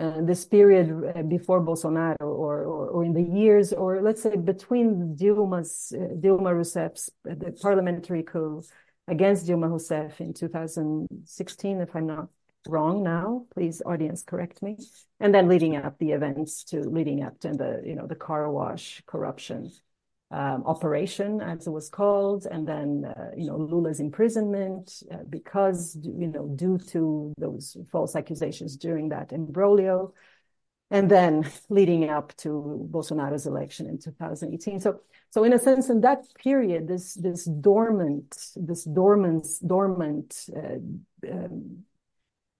[0.00, 4.34] uh, this period uh, before Bolsonaro or, or, or, in the years, or let's say
[4.34, 8.62] between Dilma's, uh, Dilma Rousseff's uh, the parliamentary coup
[9.10, 12.28] against Dilma Rousseff in 2016, if I'm not
[12.68, 14.78] wrong now, please audience correct me.
[15.18, 18.50] And then leading up the events to leading up to the, you know, the car
[18.50, 19.72] wash corruption
[20.30, 25.98] um, operation, as it was called, and then, uh, you know, Lula's imprisonment uh, because,
[26.00, 30.12] you know, due to those false accusations during that imbroglio
[30.90, 34.80] and then leading up to Bolsonaro's election in 2018.
[34.80, 35.00] So,
[35.30, 41.84] so in a sense, in that period, this this dormant, this dormant, dormant uh, um,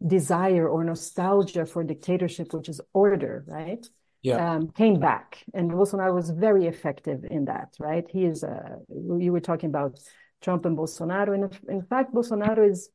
[0.07, 3.85] desire or nostalgia for dictatorship, which is order, right?
[4.23, 4.55] Yeah.
[4.55, 8.05] Um, came back, and Bolsonaro was very effective in that, right?
[8.09, 8.45] He is.
[8.45, 9.99] Uh, you were talking about
[10.41, 12.91] Trump and Bolsonaro, and in fact, Bolsonaro is.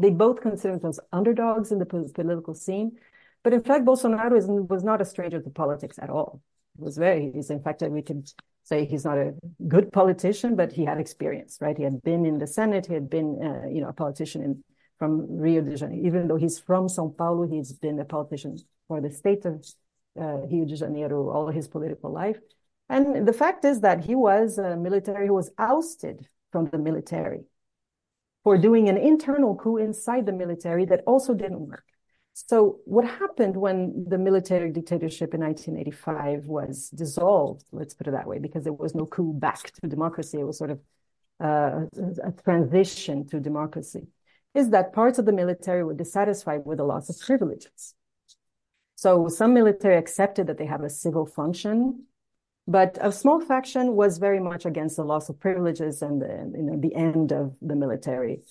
[0.00, 2.92] They both consider themselves underdogs in the political scene
[3.42, 6.40] but in fact, Bolsonaro is, was not a stranger to politics at all.
[6.76, 8.24] He was very, he's in fact, we can
[8.64, 9.34] say he's not a
[9.66, 11.76] good politician, but he had experience, right?
[11.76, 14.64] He had been in the Senate, he had been, uh, you know, a politician in,
[14.98, 16.06] from Rio de Janeiro.
[16.06, 19.64] Even though he's from Sao Paulo, he's been a politician for the state of
[20.20, 22.38] uh, Rio de Janeiro all his political life.
[22.88, 27.42] And the fact is that he was a military who was ousted from the military
[28.44, 31.84] for doing an internal coup inside the military that also didn't work.
[32.46, 38.28] So what happened when the military dictatorship in 1985 was dissolved, let's put it that
[38.28, 40.80] way, because there was no coup back to democracy, it was sort of
[41.42, 41.86] uh,
[42.24, 44.06] a transition to democracy,
[44.54, 47.94] is that parts of the military were dissatisfied with the loss of privileges.
[48.94, 52.04] So some military accepted that they have a civil function,
[52.68, 56.62] but a small faction was very much against the loss of privileges and the, you
[56.62, 58.42] know, the end of the military,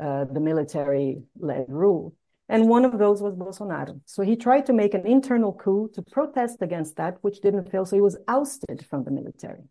[0.00, 2.14] uh, the military-led rule.
[2.48, 4.00] And one of those was Bolsonaro.
[4.04, 7.84] So he tried to make an internal coup to protest against that, which didn't fail.
[7.84, 9.64] So he was ousted from the military.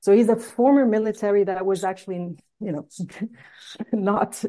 [0.00, 2.88] So he's a former military that was actually, you know,
[3.92, 4.44] not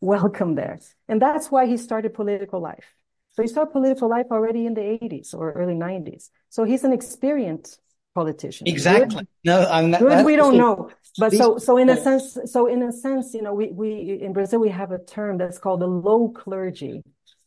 [0.00, 0.78] welcome there.
[1.08, 2.94] And that's why he started political life.
[3.32, 6.30] So he started political life already in the 80s or early 90s.
[6.50, 7.80] So he's an experienced
[8.14, 8.66] politician.
[8.66, 9.18] Exactly.
[9.18, 10.90] Good, no, I'm not, good, we don't know.
[11.18, 14.32] But so, so in a sense, so in a sense, you know, we, we, in
[14.32, 17.02] Brazil, we have a term that's called the low clergy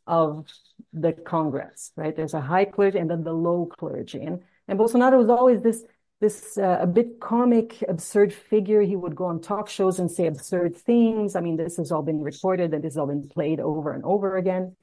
[0.06, 0.48] of
[0.94, 2.16] the Congress, right?
[2.16, 4.22] There's a high clergy and then the low clergy.
[4.22, 5.84] And, and Bolsonaro was always this,
[6.22, 8.82] this uh, a bit comic, absurd figure.
[8.82, 11.36] He would go on talk shows and say absurd things.
[11.36, 14.04] I mean, this has all been recorded and this has all been played over and
[14.06, 14.76] over again.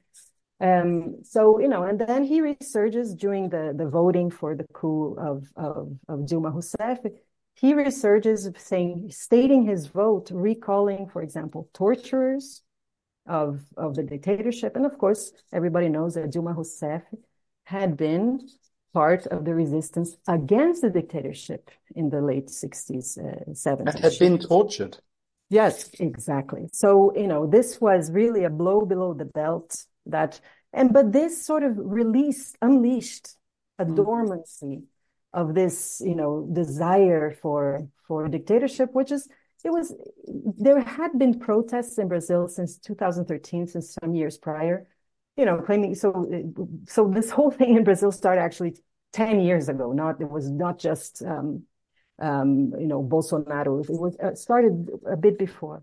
[0.61, 5.15] Um, so, you know, and then he resurges during the, the voting for the coup
[5.15, 6.99] of, of, of Dilma Rousseff.
[7.55, 12.61] He resurges saying, stating his vote, recalling, for example, torturers,
[13.27, 14.75] of, of the dictatorship.
[14.75, 17.03] And of course, everybody knows that Dilma Rousseff
[17.63, 18.47] had been
[18.93, 23.99] part of the resistance against the dictatorship in the late 60s, uh, 70s.
[23.99, 24.97] Had been tortured.
[25.49, 26.69] Yes, exactly.
[26.71, 30.39] So, you know, this was really a blow below the belt that,
[30.73, 33.29] and, but this sort of released, unleashed
[33.79, 33.95] a mm.
[33.95, 34.83] dormancy
[35.33, 39.27] of this, you know, desire for, for dictatorship, which is
[39.65, 39.93] it was
[40.57, 44.87] there had been protests in Brazil since 2013, since some years prior,
[45.35, 46.11] you know, claiming so
[46.87, 48.75] so this whole thing in Brazil started actually
[49.13, 49.91] 10 years ago.
[49.91, 51.63] Not it was not just um,
[52.19, 53.83] um, you know Bolsonaro.
[53.83, 55.81] It was uh, started a bit before.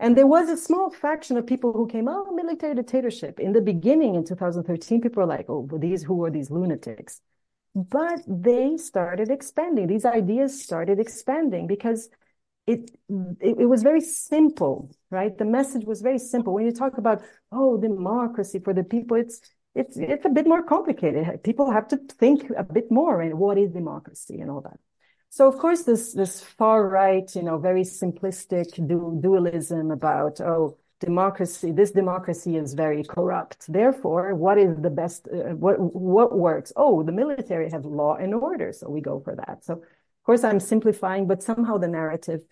[0.00, 3.38] And there was a small faction of people who came, oh, military dictatorship.
[3.38, 7.20] In the beginning, in 2013, people were like, oh, these, who are these lunatics?
[7.74, 9.86] But they started expanding.
[9.86, 12.08] These ideas started expanding because
[12.66, 15.36] it, it, it was very simple, right?
[15.36, 16.54] The message was very simple.
[16.54, 17.22] When you talk about,
[17.52, 19.42] oh, democracy for the people, it's,
[19.74, 21.44] it's it's a bit more complicated.
[21.44, 24.80] People have to think a bit more and what is democracy and all that.
[25.32, 30.76] So of course, this this far right, you know, very simplistic du dualism about oh,
[30.98, 33.72] democracy, this democracy is very corrupt.
[33.72, 35.28] Therefore, what is the best?
[35.28, 36.72] Uh, what what works?
[36.74, 39.64] Oh, the military have law and order, so we go for that.
[39.64, 42.42] So of course, I'm simplifying, but somehow the narrative,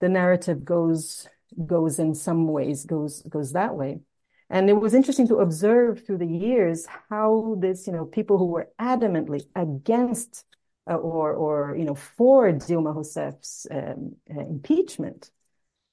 [0.00, 1.28] the narrative goes
[1.64, 4.00] goes in some ways goes goes that way.
[4.50, 8.46] And it was interesting to observe through the years how this, you know, people who
[8.46, 10.44] were adamantly against
[10.94, 15.30] or, or, you know, for Dilma Rousseff's um, uh, impeachment,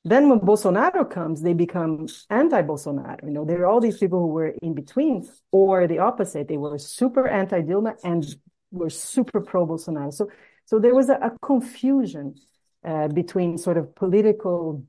[0.06, 3.24] then when Bolsonaro comes, they become anti-Bolsonaro.
[3.24, 6.48] You know, there are all these people who were in between, or the opposite.
[6.48, 8.26] They were super anti-Dilma and
[8.72, 10.14] were super pro-Bolsonaro.
[10.14, 10.30] So,
[10.66, 12.36] so there was a, a confusion
[12.84, 14.84] uh, between sort of political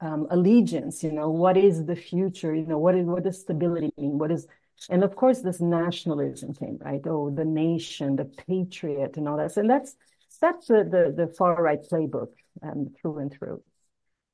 [0.00, 1.02] um, allegiance.
[1.02, 2.54] You know, what is the future?
[2.54, 4.18] You know, what is what does stability mean?
[4.18, 4.46] What is
[4.90, 7.00] and of course this nationalism came right.
[7.06, 9.56] Oh, the nation, the patriot, and all that.
[9.56, 9.96] And that's
[10.40, 13.62] that's the the, the far right playbook um, through and through.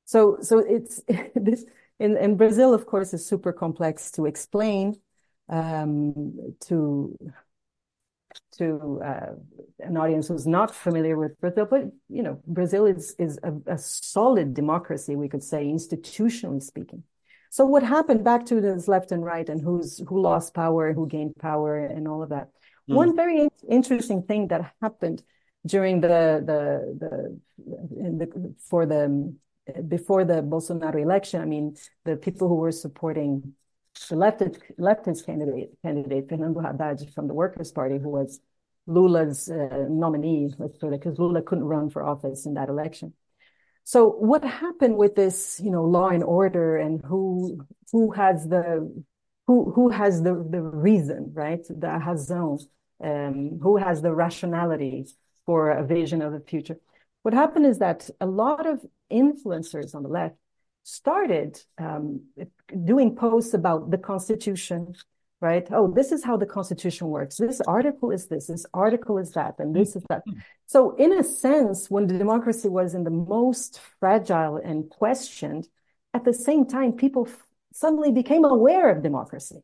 [0.05, 1.01] So so it's
[1.35, 1.65] this
[1.99, 4.99] in in Brazil, of course, is super complex to explain
[5.49, 7.17] um, to
[8.57, 9.33] to uh,
[9.79, 13.77] an audience who's not familiar with Brazil, but you know, Brazil is is a, a,
[13.77, 17.03] solid democracy, we could say, institutionally speaking.
[17.51, 21.05] So what happened back to this left and right, and who's who lost power, who
[21.05, 22.47] gained power, and all of that.
[22.89, 22.95] Mm.
[22.95, 25.21] One very interesting thing that happened
[25.65, 26.61] during the the
[27.01, 29.35] the, the for the
[29.85, 31.41] before the Bolsonaro election.
[31.41, 31.75] I mean,
[32.05, 33.53] the people who were supporting
[34.09, 38.39] the leftist, leftist candidate, candidate Fernando Haddad from the Workers' Party, who was
[38.87, 43.13] Lula's uh, nominee, because Lula couldn't run for office in that election.
[43.93, 47.59] So what happened with this, you know, law and order, and who
[47.91, 48.89] who has the
[49.47, 51.59] who who has the the reason, right?
[51.67, 51.89] The
[53.03, 55.07] um, who has the rationality
[55.45, 56.77] for a vision of the future.
[57.23, 58.79] What happened is that a lot of
[59.11, 60.35] influencers on the left
[60.83, 62.21] started um,
[62.85, 64.95] doing posts about the Constitution,
[65.41, 65.67] right?
[65.71, 67.37] Oh, this is how the Constitution works.
[67.37, 70.23] This article is this, this article is that, and this is that.
[70.67, 75.67] So, in a sense, when the democracy was in the most fragile and questioned,
[76.13, 79.63] at the same time, people f- suddenly became aware of democracy.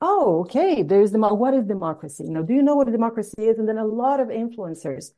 [0.00, 2.24] Oh, okay, there's the what is democracy?
[2.24, 3.58] You know, do you know what a democracy is?
[3.58, 5.12] And then a lot of influencers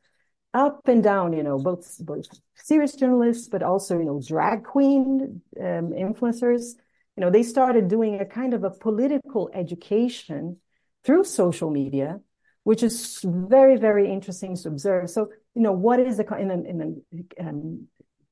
[0.53, 2.25] up and down, you know, both, both
[2.55, 6.75] serious journalists, but also, you know, drag queen um, influencers.
[7.19, 10.55] You know, they started doing a kind of a political education
[11.03, 12.21] through social media,
[12.63, 15.09] which is very, very interesting to observe.
[15.09, 17.01] So, you know, what is the in, in,
[17.37, 17.87] in um,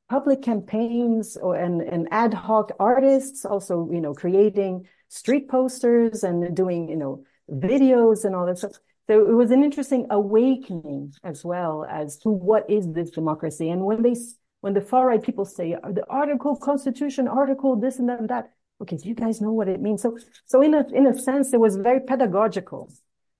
[0.07, 6.55] public campaigns or and, and ad hoc artists also, you know, creating street posters and
[6.55, 8.79] doing, you know, videos and all that stuff.
[9.07, 13.69] So it was an interesting awakening as well as to what is this democracy.
[13.69, 14.15] And when they,
[14.61, 18.53] when the far right people say the article, constitution, article, this and that and that,
[18.81, 20.01] okay, do you guys know what it means?
[20.01, 22.91] So, so in a, in a sense, it was very pedagogical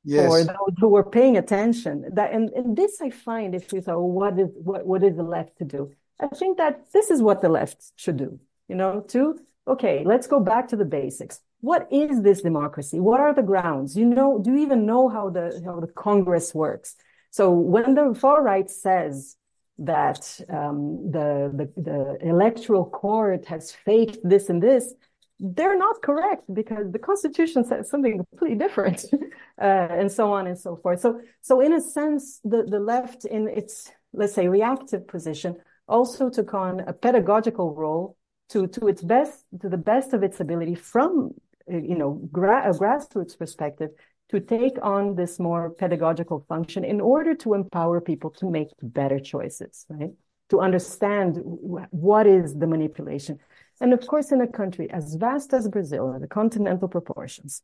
[0.04, 0.28] yes.
[0.28, 2.06] for those who were paying attention.
[2.14, 5.16] That, and, and this I find, if you say, oh, what is, what, what is
[5.16, 5.92] the left to do?
[6.20, 10.28] I think that this is what the left should do, you know, to, okay, let's
[10.28, 13.00] go back to the basics what is this democracy?
[13.00, 13.98] What are the grounds?
[13.98, 16.96] You know, do you even know how the how the Congress works?
[17.32, 19.36] So when the far right says
[19.80, 24.94] that um, the, the the electoral court has faked this and this,
[25.40, 29.06] they're not correct because the Constitution says something completely different,
[29.62, 31.00] uh, and so on and so forth.
[31.02, 35.58] So so in a sense, the the left in its let's say reactive position
[35.88, 38.18] also took on a pedagogical role
[38.50, 41.34] to to its best to the best of its ability from
[41.68, 43.92] you know, gra- a grassroots perspective
[44.30, 49.20] to take on this more pedagogical function in order to empower people to make better
[49.20, 50.12] choices, right?
[50.50, 53.40] To understand what is the manipulation.
[53.80, 57.62] And of course, in a country as vast as Brazil, the continental proportions,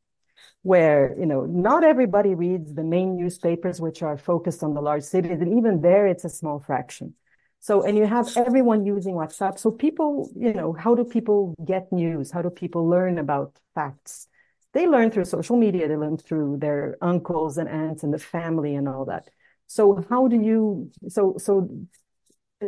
[0.61, 5.03] where, you know, not everybody reads the main newspapers, which are focused on the large
[5.03, 5.39] cities.
[5.41, 7.15] And even there, it's a small fraction.
[7.59, 9.57] So, and you have everyone using WhatsApp.
[9.57, 12.29] So people, you know, how do people get news?
[12.29, 14.27] How do people learn about facts?
[14.73, 15.87] They learn through social media.
[15.87, 19.29] They learn through their uncles and aunts and the family and all that.
[19.67, 21.69] So how do you, so, so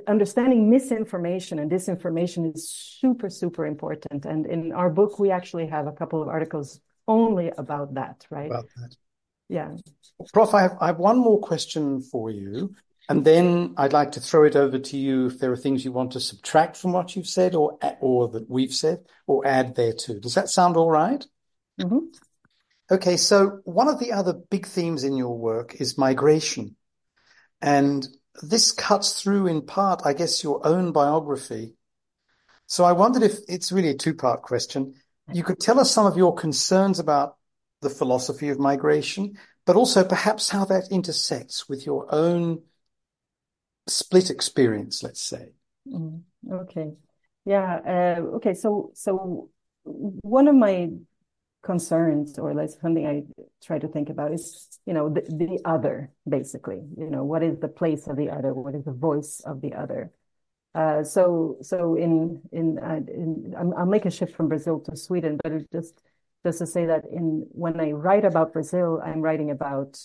[0.07, 4.25] understanding misinformation and disinformation is super, super important.
[4.25, 8.47] And in our book, we actually have a couple of articles only about that, right?
[8.47, 8.95] About that.
[9.47, 9.75] Yeah.
[10.33, 12.75] Prof, I have, I have one more question for you.
[13.07, 15.91] And then I'd like to throw it over to you if there are things you
[15.91, 19.93] want to subtract from what you've said or or that we've said or add there
[19.93, 20.19] too.
[20.19, 21.23] Does that sound all right?
[21.79, 21.99] mm-hmm.
[22.89, 26.75] Okay, so one of the other big themes in your work is migration.
[27.61, 28.07] And
[28.41, 31.75] this cuts through in part, I guess, your own biography.
[32.67, 34.95] So I wondered if it's really a two-part question.
[35.31, 37.37] You could tell us some of your concerns about
[37.81, 42.61] the philosophy of migration, but also perhaps how that intersects with your own
[43.87, 45.49] split experience, let's say.
[45.87, 46.21] Mm,
[46.51, 46.93] okay.
[47.45, 48.17] Yeah.
[48.17, 48.53] Uh, okay.
[48.53, 49.49] So, so
[49.83, 50.89] one of my
[51.65, 53.23] concerns or like something I
[53.61, 57.59] try to think about is, you know, the, the other, basically, you know, what is
[57.59, 58.53] the place of the other?
[58.53, 60.11] What is the voice of the other?
[60.75, 65.39] Uh, so, so in, in, uh, in I'll make a shift from Brazil to Sweden,
[65.43, 66.01] but it just,
[66.45, 69.99] just to say that in, when I write about Brazil, I'm writing about,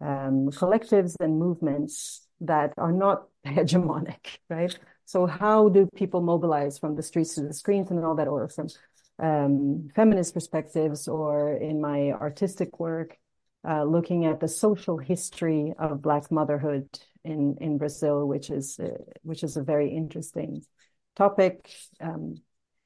[0.00, 4.76] um, collectives and movements that are not hegemonic, right?
[5.04, 8.48] So how do people mobilize from the streets to the screens and all that, or
[8.48, 8.68] from
[9.18, 13.16] um, feminist perspectives, or in my artistic work,
[13.68, 16.88] uh, looking at the social history of Black motherhood
[17.24, 20.62] in in Brazil, which is uh, which is a very interesting
[21.16, 21.70] topic.
[22.00, 22.36] Um,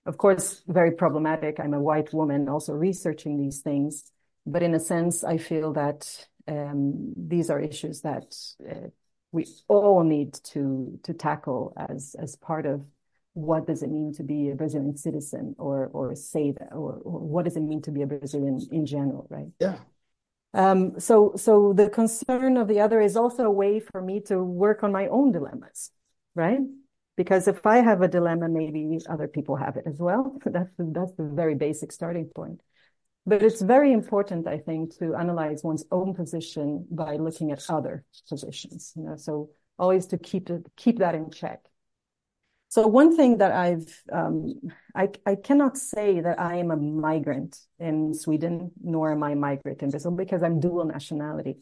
[0.04, 1.58] of course, very problematic.
[1.58, 4.12] I'm a white woman, also researching these things,
[4.44, 8.36] but in a sense, I feel that um, these are issues that
[8.70, 8.88] uh,
[9.32, 12.84] we all need to to tackle as as part of
[13.36, 17.20] what does it mean to be a Brazilian citizen or or say that or, or
[17.20, 19.48] what does it mean to be a Brazilian in general, right?
[19.60, 19.76] Yeah.
[20.54, 24.42] Um, so so the concern of the other is also a way for me to
[24.42, 25.90] work on my own dilemmas,
[26.34, 26.60] right?
[27.18, 30.38] Because if I have a dilemma, maybe other people have it as well.
[30.46, 32.62] That's that's the very basic starting point.
[33.26, 38.04] But it's very important, I think, to analyze one's own position by looking at other
[38.30, 38.94] positions.
[38.96, 41.60] You know, so always to keep keep that in check.
[42.68, 44.54] So one thing that I've, um,
[44.94, 49.36] I, I cannot say that I am a migrant in Sweden, nor am I a
[49.36, 51.58] migrant in Brazil because I'm dual nationality.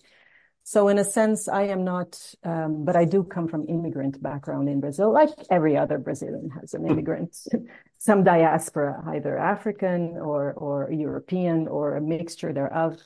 [0.67, 4.71] So in a sense, I am not, um, but I do come from immigrant background
[4.71, 7.37] in Brazil, like every other Brazilian has an immigrant,
[7.99, 12.97] some diaspora, either African or or European or a mixture thereof,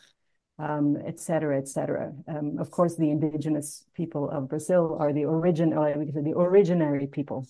[0.61, 2.13] um, et cetera, et cetera.
[2.29, 7.45] Um, of course, the indigenous people of Brazil are the origin, or the originary people.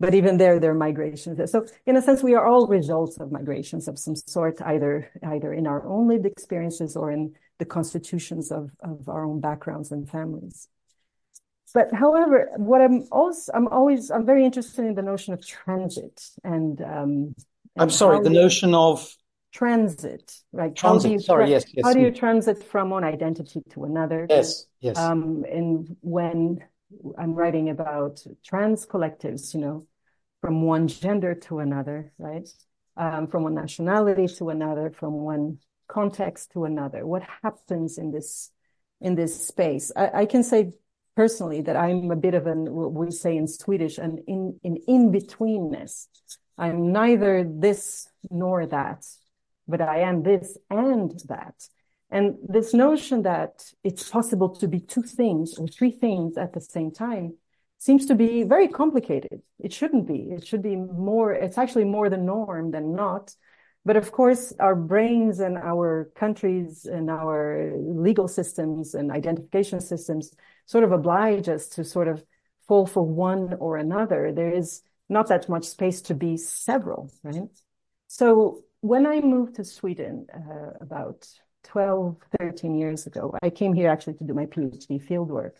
[0.00, 1.50] But even there, there are migrations.
[1.50, 5.52] So in a sense, we are all results of migrations of some sort, either either
[5.52, 10.08] in our own lived experiences or in the constitutions of, of our own backgrounds and
[10.08, 10.68] families.
[11.74, 16.22] But however, what I'm also, I'm always, I'm very interested in the notion of transit
[16.44, 17.36] and, um, and
[17.78, 19.08] I'm sorry, the notion of
[19.52, 20.74] transit, right?
[20.74, 21.86] Transit, how do you, sorry, yes, yes.
[21.86, 24.26] How do you transit from one identity to another?
[24.28, 24.98] Yes, yes.
[24.98, 26.62] Um, and when
[27.18, 29.86] I'm writing about trans collectives, you know,
[30.40, 32.48] from one gender to another, right?
[32.96, 35.58] Um, from one nationality to another, from one
[35.92, 37.06] context to another?
[37.06, 38.50] What happens in this
[39.00, 39.92] in this space?
[39.94, 40.72] I, I can say
[41.14, 44.76] personally that I'm a bit of an what we say in Swedish an in in
[44.88, 46.06] in betweenness.
[46.58, 49.04] I'm neither this nor that,
[49.68, 51.54] but I am this and that.
[52.12, 56.60] And this notion that it's possible to be two things or three things at the
[56.60, 57.38] same time
[57.78, 59.40] seems to be very complicated.
[59.58, 60.30] It shouldn't be.
[60.30, 63.34] It should be more, it's actually more the norm than not.
[63.86, 70.34] But of course, our brains and our countries and our legal systems and identification systems
[70.66, 72.22] sort of oblige us to sort of
[72.68, 74.32] fall for one or another.
[74.32, 77.48] There is not that much space to be several, right?
[78.06, 81.26] So when I moved to Sweden uh, about
[81.64, 85.52] 12, 13 years ago, I came here actually to do my PhD fieldwork.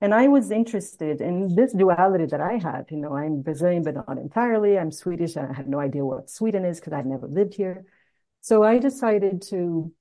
[0.00, 2.86] And I was interested in this duality that I had.
[2.90, 4.78] You know, I'm Brazilian, but not entirely.
[4.78, 7.84] I'm Swedish, and I had no idea what Sweden is because I'd never lived here.
[8.40, 9.92] So I decided to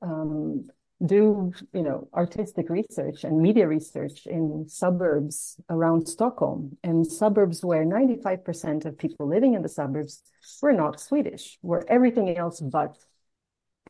[0.00, 0.68] um,
[1.04, 7.84] do, you know, artistic research and media research in suburbs around Stockholm and suburbs where
[7.84, 10.22] 95% of people living in the suburbs
[10.62, 12.96] were not Swedish, were everything else but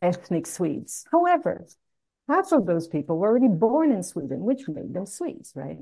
[0.01, 1.05] ethnic Swedes.
[1.11, 1.65] However,
[2.27, 5.79] half of those people were already born in Sweden, which made them Swedes, right?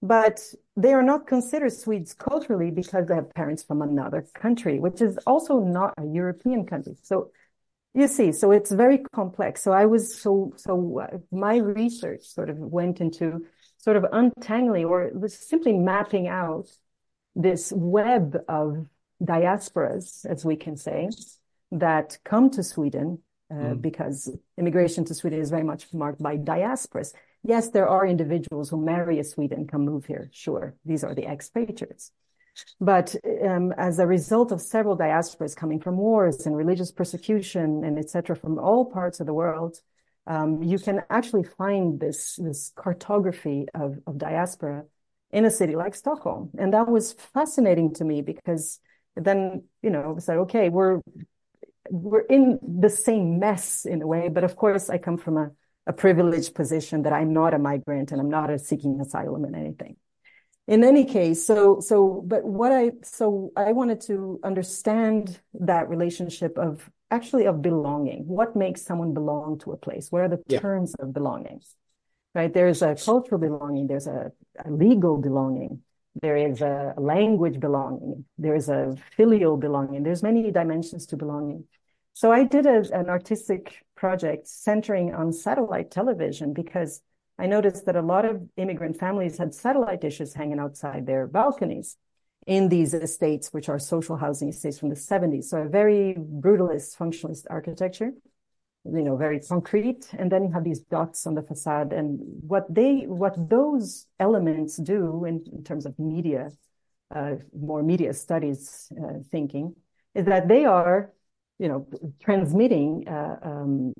[0.00, 0.40] But
[0.76, 5.16] they are not considered Swedes culturally because they have parents from another country, which is
[5.26, 6.96] also not a European country.
[7.02, 7.30] So
[7.94, 9.62] you see, so it's very complex.
[9.62, 13.44] So I was so so uh, my research sort of went into
[13.76, 16.68] sort of untangling or was simply mapping out
[17.36, 18.86] this web of
[19.22, 21.08] diasporas, as we can say,
[21.72, 23.18] that come to Sweden
[23.50, 23.82] uh, mm.
[23.82, 27.12] because immigration to Sweden is very much marked by diasporas.
[27.42, 30.30] Yes, there are individuals who marry a Swede and come move here.
[30.32, 32.12] Sure, these are the expatriates.
[32.80, 37.98] But um, as a result of several diasporas coming from wars and religious persecution and
[37.98, 38.36] etc.
[38.36, 39.78] from all parts of the world,
[40.26, 44.84] um, you can actually find this, this cartography of, of diaspora
[45.30, 46.50] in a city like Stockholm.
[46.58, 48.78] And that was fascinating to me because
[49.16, 51.00] then, you know, it's like, okay, we're,
[51.90, 54.28] we're in the same mess in a way.
[54.28, 55.50] But of course, I come from a,
[55.86, 59.56] a privileged position that I'm not a migrant and I'm not a seeking asylum and
[59.56, 59.96] anything.
[60.68, 66.56] In any case, so, so, but what I, so I wanted to understand that relationship
[66.56, 68.26] of actually of belonging.
[68.26, 70.10] What makes someone belong to a place?
[70.10, 70.60] What are the yeah.
[70.60, 71.60] terms of belonging?
[72.34, 72.52] Right?
[72.52, 73.86] There's a cultural belonging.
[73.86, 74.32] There's a,
[74.64, 75.82] a legal belonging.
[76.20, 78.24] There is a language belonging.
[78.38, 80.02] There is a filial belonging.
[80.02, 81.64] There's many dimensions to belonging.
[82.14, 87.00] So I did a, an artistic project centering on satellite television because
[87.38, 91.96] I noticed that a lot of immigrant families had satellite dishes hanging outside their balconies
[92.46, 95.44] in these estates, which are social housing estates from the 70s.
[95.44, 98.12] So a very brutalist, functionalist architecture,
[98.84, 100.08] you know, very concrete.
[100.18, 101.92] And then you have these dots on the facade.
[101.92, 106.50] And what they, what those elements do in, in terms of media,
[107.14, 109.74] uh, more media studies uh, thinking,
[110.14, 111.12] is that they are,
[111.58, 111.86] you know,
[112.20, 113.94] transmitting uh, um,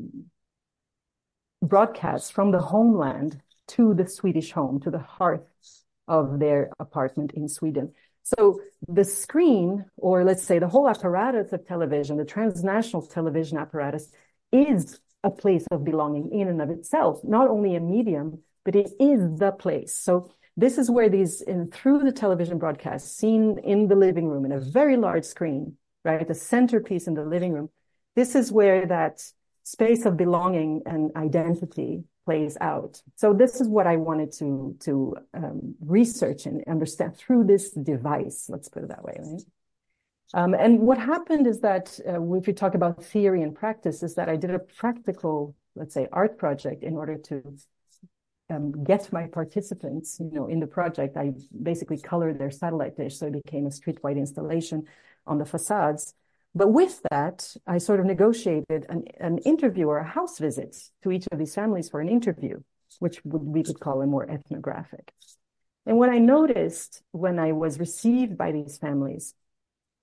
[1.62, 5.47] broadcasts from the homeland to the Swedish home, to the hearth
[6.09, 7.93] of their apartment in Sweden.
[8.24, 14.11] So the screen, or let's say the whole apparatus of television, the transnational television apparatus,
[14.53, 18.91] is a place of belonging in and of itself, not only a medium, but it
[19.01, 19.95] is the place.
[19.95, 21.43] So this is where these,
[21.73, 26.27] through the television broadcast, seen in the living room in a very large screen, right,
[26.27, 27.71] the centerpiece in the living room,
[28.15, 29.25] this is where that
[29.63, 33.01] space of belonging and identity plays out.
[33.17, 38.47] So this is what I wanted to to um, research and understand through this device.
[38.49, 39.43] Let's put it that way, right?
[40.35, 44.14] Um, and what happened is that uh, if you talk about theory and practice, is
[44.14, 47.43] that I did a practical, let's say, art project in order to
[48.49, 51.16] um, get my participants, you know, in the project.
[51.16, 54.85] I basically colored their satellite dish, so it became a street-wide installation
[55.26, 56.14] on the facades.
[56.55, 61.11] But with that, I sort of negotiated an, an interview or a house visit to
[61.11, 62.61] each of these families for an interview,
[62.99, 65.12] which we could call a more ethnographic.
[65.87, 69.35] And what I noticed when I was received by these families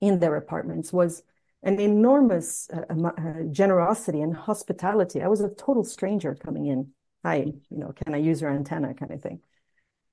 [0.02, 1.24] in their apartments was
[1.64, 5.22] an enormous uh, uh, generosity and hospitality.
[5.22, 6.92] I was a total stranger coming in.
[7.26, 7.38] Hi,
[7.70, 9.42] you know, can I use your antenna kind of thing.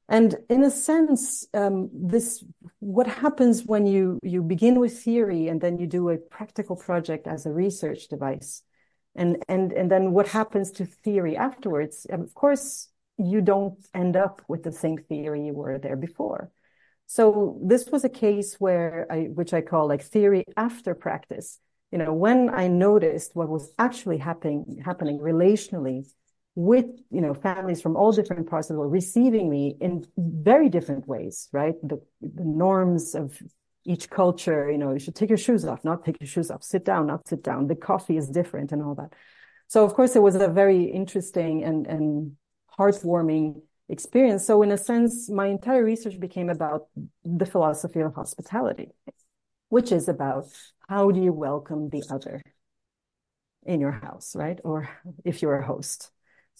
[0.08, 2.44] And in a sense, um, this
[2.78, 7.26] what happens when you you begin with theory and then you do a practical project
[7.26, 8.62] as a research device,
[9.16, 12.06] and and and then what happens to theory afterwards?
[12.08, 16.52] Of course, you don't end up with the same theory you were there before.
[17.06, 21.58] So this was a case where I, which I call like theory after practice.
[21.92, 26.06] You know, when I noticed what was actually happening happening relationally
[26.56, 30.68] with you know families from all different parts of the world receiving me in very
[30.68, 31.74] different ways right?
[31.82, 33.40] The, the norms of
[33.84, 36.64] each culture you know you should take your shoes off not take your shoes off.
[36.64, 37.68] Sit down not sit down.
[37.68, 39.12] The coffee is different and all that.
[39.68, 42.36] So of course it was a very interesting and and
[42.76, 44.46] heartwarming experience.
[44.46, 46.88] So in a sense my entire research became about
[47.24, 48.90] the philosophy of hospitality
[49.68, 50.46] which is about
[50.88, 52.40] how do you welcome the other
[53.64, 54.58] in your house right?
[54.64, 54.88] Or
[55.24, 56.10] if you're a host.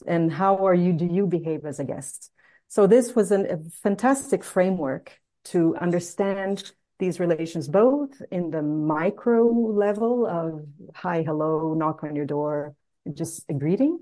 [0.07, 2.31] And how are you do you behave as a guest?
[2.69, 9.45] So this was an, a fantastic framework to understand these relations both in the micro
[9.45, 12.75] level of hi hello knock on your door
[13.13, 14.01] just a greeting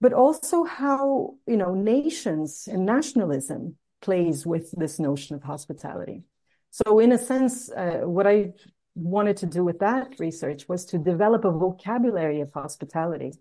[0.00, 6.22] but also how you know nations and nationalism plays with this notion of hospitality
[6.70, 8.52] so in a sense uh, what i
[8.94, 13.32] wanted to do with that research was to develop a vocabulary of hospitality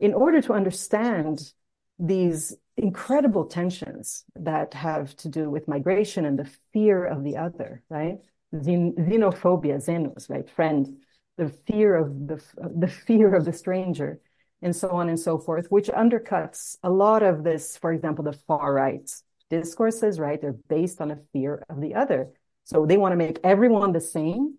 [0.00, 1.52] in order to understand
[1.98, 7.82] these incredible tensions that have to do with migration and the fear of the other,
[7.90, 8.18] right?
[8.54, 10.48] Xenophobia, xenos, right?
[10.48, 10.96] Friend,
[11.36, 14.20] the fear of the, the fear of the stranger,
[14.62, 18.32] and so on and so forth, which undercuts a lot of this, for example, the
[18.32, 19.10] far right
[19.50, 20.40] discourses, right?
[20.40, 22.30] They're based on a fear of the other.
[22.64, 24.58] So they want to make everyone the same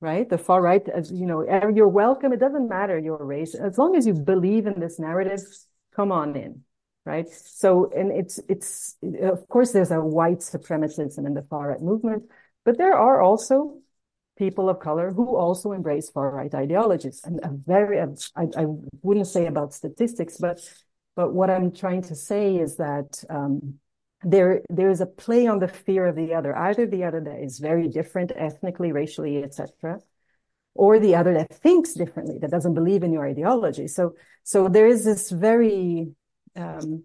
[0.00, 0.28] right?
[0.28, 1.42] The far right, as you know,
[1.74, 2.32] you're welcome.
[2.32, 3.54] It doesn't matter your race.
[3.54, 5.40] As long as you believe in this narrative,
[5.94, 6.62] come on in,
[7.04, 7.28] right?
[7.28, 12.24] So, and it's, it's, of course, there's a white supremacism in the far right movement,
[12.64, 13.78] but there are also
[14.36, 17.20] people of color who also embrace far right ideologies.
[17.24, 18.66] And a very, I, I
[19.02, 20.60] wouldn't say about statistics, but,
[21.14, 23.78] but what I'm trying to say is that, um,
[24.22, 27.38] there there is a play on the fear of the other, either the other that
[27.38, 30.00] is very different ethnically, racially, etc.,
[30.74, 33.86] or the other that thinks differently, that doesn't believe in your ideology.
[33.86, 36.08] So so there is this very
[36.56, 37.04] um,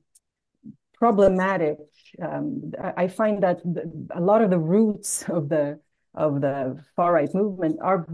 [0.93, 1.77] problematic.
[2.21, 3.61] Um, I find that
[4.09, 5.79] a lot of the roots of the
[6.13, 8.07] of the far right movement are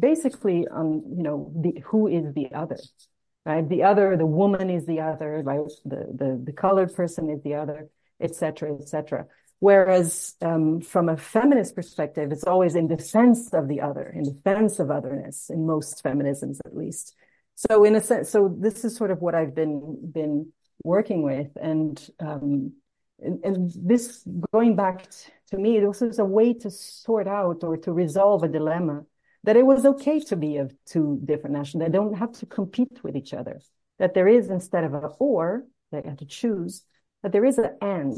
[0.00, 2.78] basically on you know the who is the other
[3.46, 3.68] right?
[3.68, 5.60] The other the woman is the other right?
[5.84, 7.88] The the, the colored person is the other
[8.20, 9.26] etc etc
[9.60, 14.78] whereas um, from a feminist perspective it's always in defense of the other in defense
[14.78, 17.14] of otherness in most feminisms at least.
[17.54, 20.52] So in a sense so this is sort of what i've been been
[20.84, 22.72] working with and um,
[23.20, 25.08] and, this going back
[25.50, 29.04] to me this is a way to sort out or to resolve a dilemma
[29.44, 31.82] that it was okay to be of two different nations.
[31.82, 33.60] They don't have to compete with each other.
[33.98, 36.84] That there is instead of a or, they have to choose,
[37.22, 38.16] that there is an and.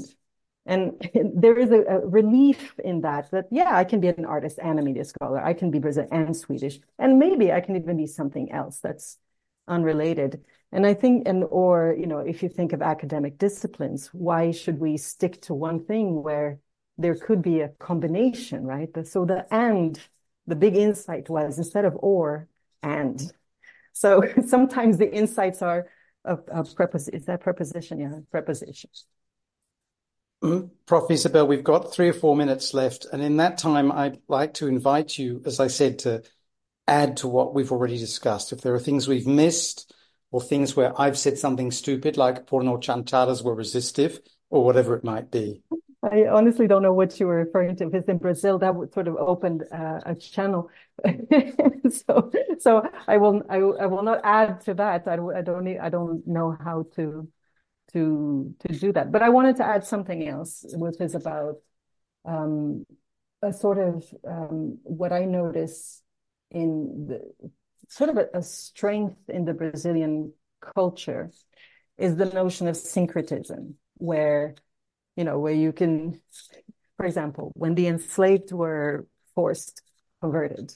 [0.67, 4.59] And there is a, a, relief in that, that, yeah, I can be an artist
[4.63, 5.43] and a media scholar.
[5.43, 6.81] I can be Brazilian and Swedish.
[6.99, 9.19] And maybe I can even be something else that's
[9.71, 10.43] unrelated.
[10.73, 14.79] And I think, and, or, you know, if you think of academic disciplines, why should
[14.79, 16.61] we stick to one thing where
[16.99, 18.89] there could be a combination, right?
[19.07, 19.99] So the and
[20.47, 22.49] the big insight was instead of or,
[22.83, 23.21] and.
[23.93, 25.87] So sometimes the insights are
[26.25, 27.15] a, a preposition.
[27.15, 28.01] Is that preposition?
[28.01, 29.07] Yeah, prepositions.
[30.43, 31.11] Mm, Prof.
[31.11, 33.07] Isabel, we've got three or four minutes left.
[33.13, 36.23] And in that time, I'd like to invite you, as I said, to
[36.91, 38.53] add to what we've already discussed.
[38.53, 39.95] If there are things we've missed
[40.33, 44.21] or things where I've said something stupid, like porno chantadas were resistive
[44.51, 45.63] or whatever it might be.
[46.03, 49.07] I honestly don't know what you were referring to because in Brazil that would sort
[49.07, 50.71] of opened uh, a channel.
[51.91, 55.07] so so I will I, I will not add to that.
[55.07, 57.29] I, I don't need, I don't know how to
[57.93, 59.13] to to do that.
[59.13, 61.57] But I wanted to add something else, which is about
[62.25, 62.87] um,
[63.43, 66.00] a sort of um, what I notice
[66.51, 67.51] in the
[67.89, 70.33] sort of a, a strength in the Brazilian
[70.75, 71.31] culture
[71.99, 74.55] is the notion of syncretism, where
[75.17, 76.21] you know, where you can,
[76.97, 79.83] for example, when the enslaved were forced
[80.23, 80.73] converted,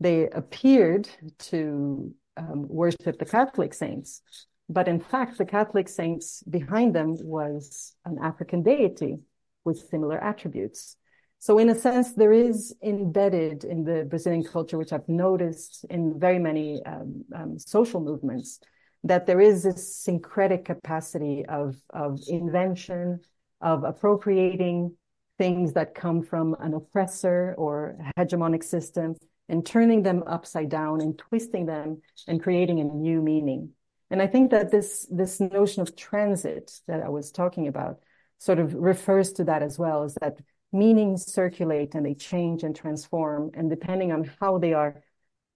[0.00, 1.08] they appeared
[1.38, 4.22] to um, worship the Catholic saints.
[4.68, 9.18] But in fact, the Catholic saints behind them was an African deity
[9.64, 10.96] with similar attributes.
[11.42, 16.20] So in a sense, there is embedded in the Brazilian culture, which I've noticed in
[16.20, 18.60] very many um, um, social movements,
[19.02, 23.22] that there is this syncretic capacity of, of invention,
[23.60, 24.96] of appropriating
[25.36, 29.16] things that come from an oppressor or hegemonic system
[29.48, 33.70] and turning them upside down and twisting them and creating a new meaning.
[34.12, 37.98] And I think that this, this notion of transit that I was talking about
[38.38, 40.36] sort of refers to that as well, is that
[40.72, 43.50] meanings circulate and they change and transform.
[43.54, 45.02] And depending on how they are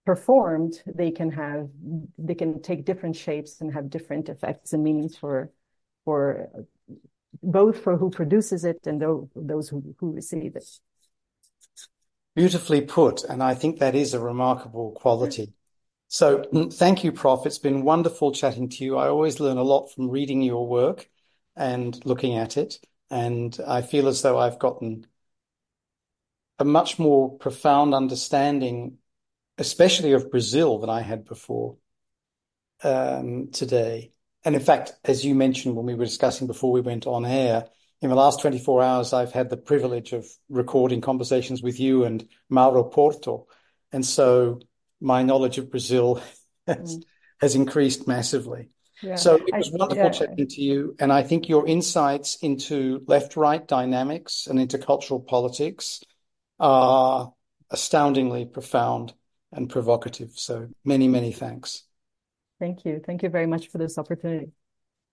[0.04, 1.68] performed, they can have,
[2.18, 5.50] they can take different shapes and have different effects and meanings for,
[6.04, 6.48] for
[7.42, 9.00] both for who produces it and
[9.34, 10.68] those who, who receive it.
[12.34, 13.24] Beautifully put.
[13.24, 15.54] And I think that is a remarkable quality.
[16.08, 17.46] So thank you, Prof.
[17.46, 18.96] It's been wonderful chatting to you.
[18.96, 21.08] I always learn a lot from reading your work
[21.56, 22.78] and looking at it.
[23.11, 25.07] And I feel as though I've gotten
[26.59, 28.98] a much more profound understanding,
[29.59, 31.76] especially of Brazil than I had before
[32.82, 34.12] um, today.
[34.44, 37.66] And in fact, as you mentioned when we were discussing before we went on air,
[38.02, 42.28] in the last 24 hours, I've had the privilege of recording conversations with you and
[42.48, 43.46] Mauro Porto.
[43.90, 44.61] And so
[45.00, 46.22] my knowledge of Brazil
[46.66, 47.02] has, mm.
[47.40, 48.70] has increased massively.
[49.03, 49.16] Yeah.
[49.16, 50.11] So it was I, wonderful yeah.
[50.11, 50.97] chatting to you.
[50.99, 56.03] And I think your insights into left right dynamics and intercultural politics
[56.59, 57.32] are
[57.70, 59.12] astoundingly profound
[59.53, 60.32] and provocative.
[60.34, 61.82] So many, many thanks.
[62.59, 63.03] Thank you.
[63.05, 64.53] Thank you very much for this opportunity.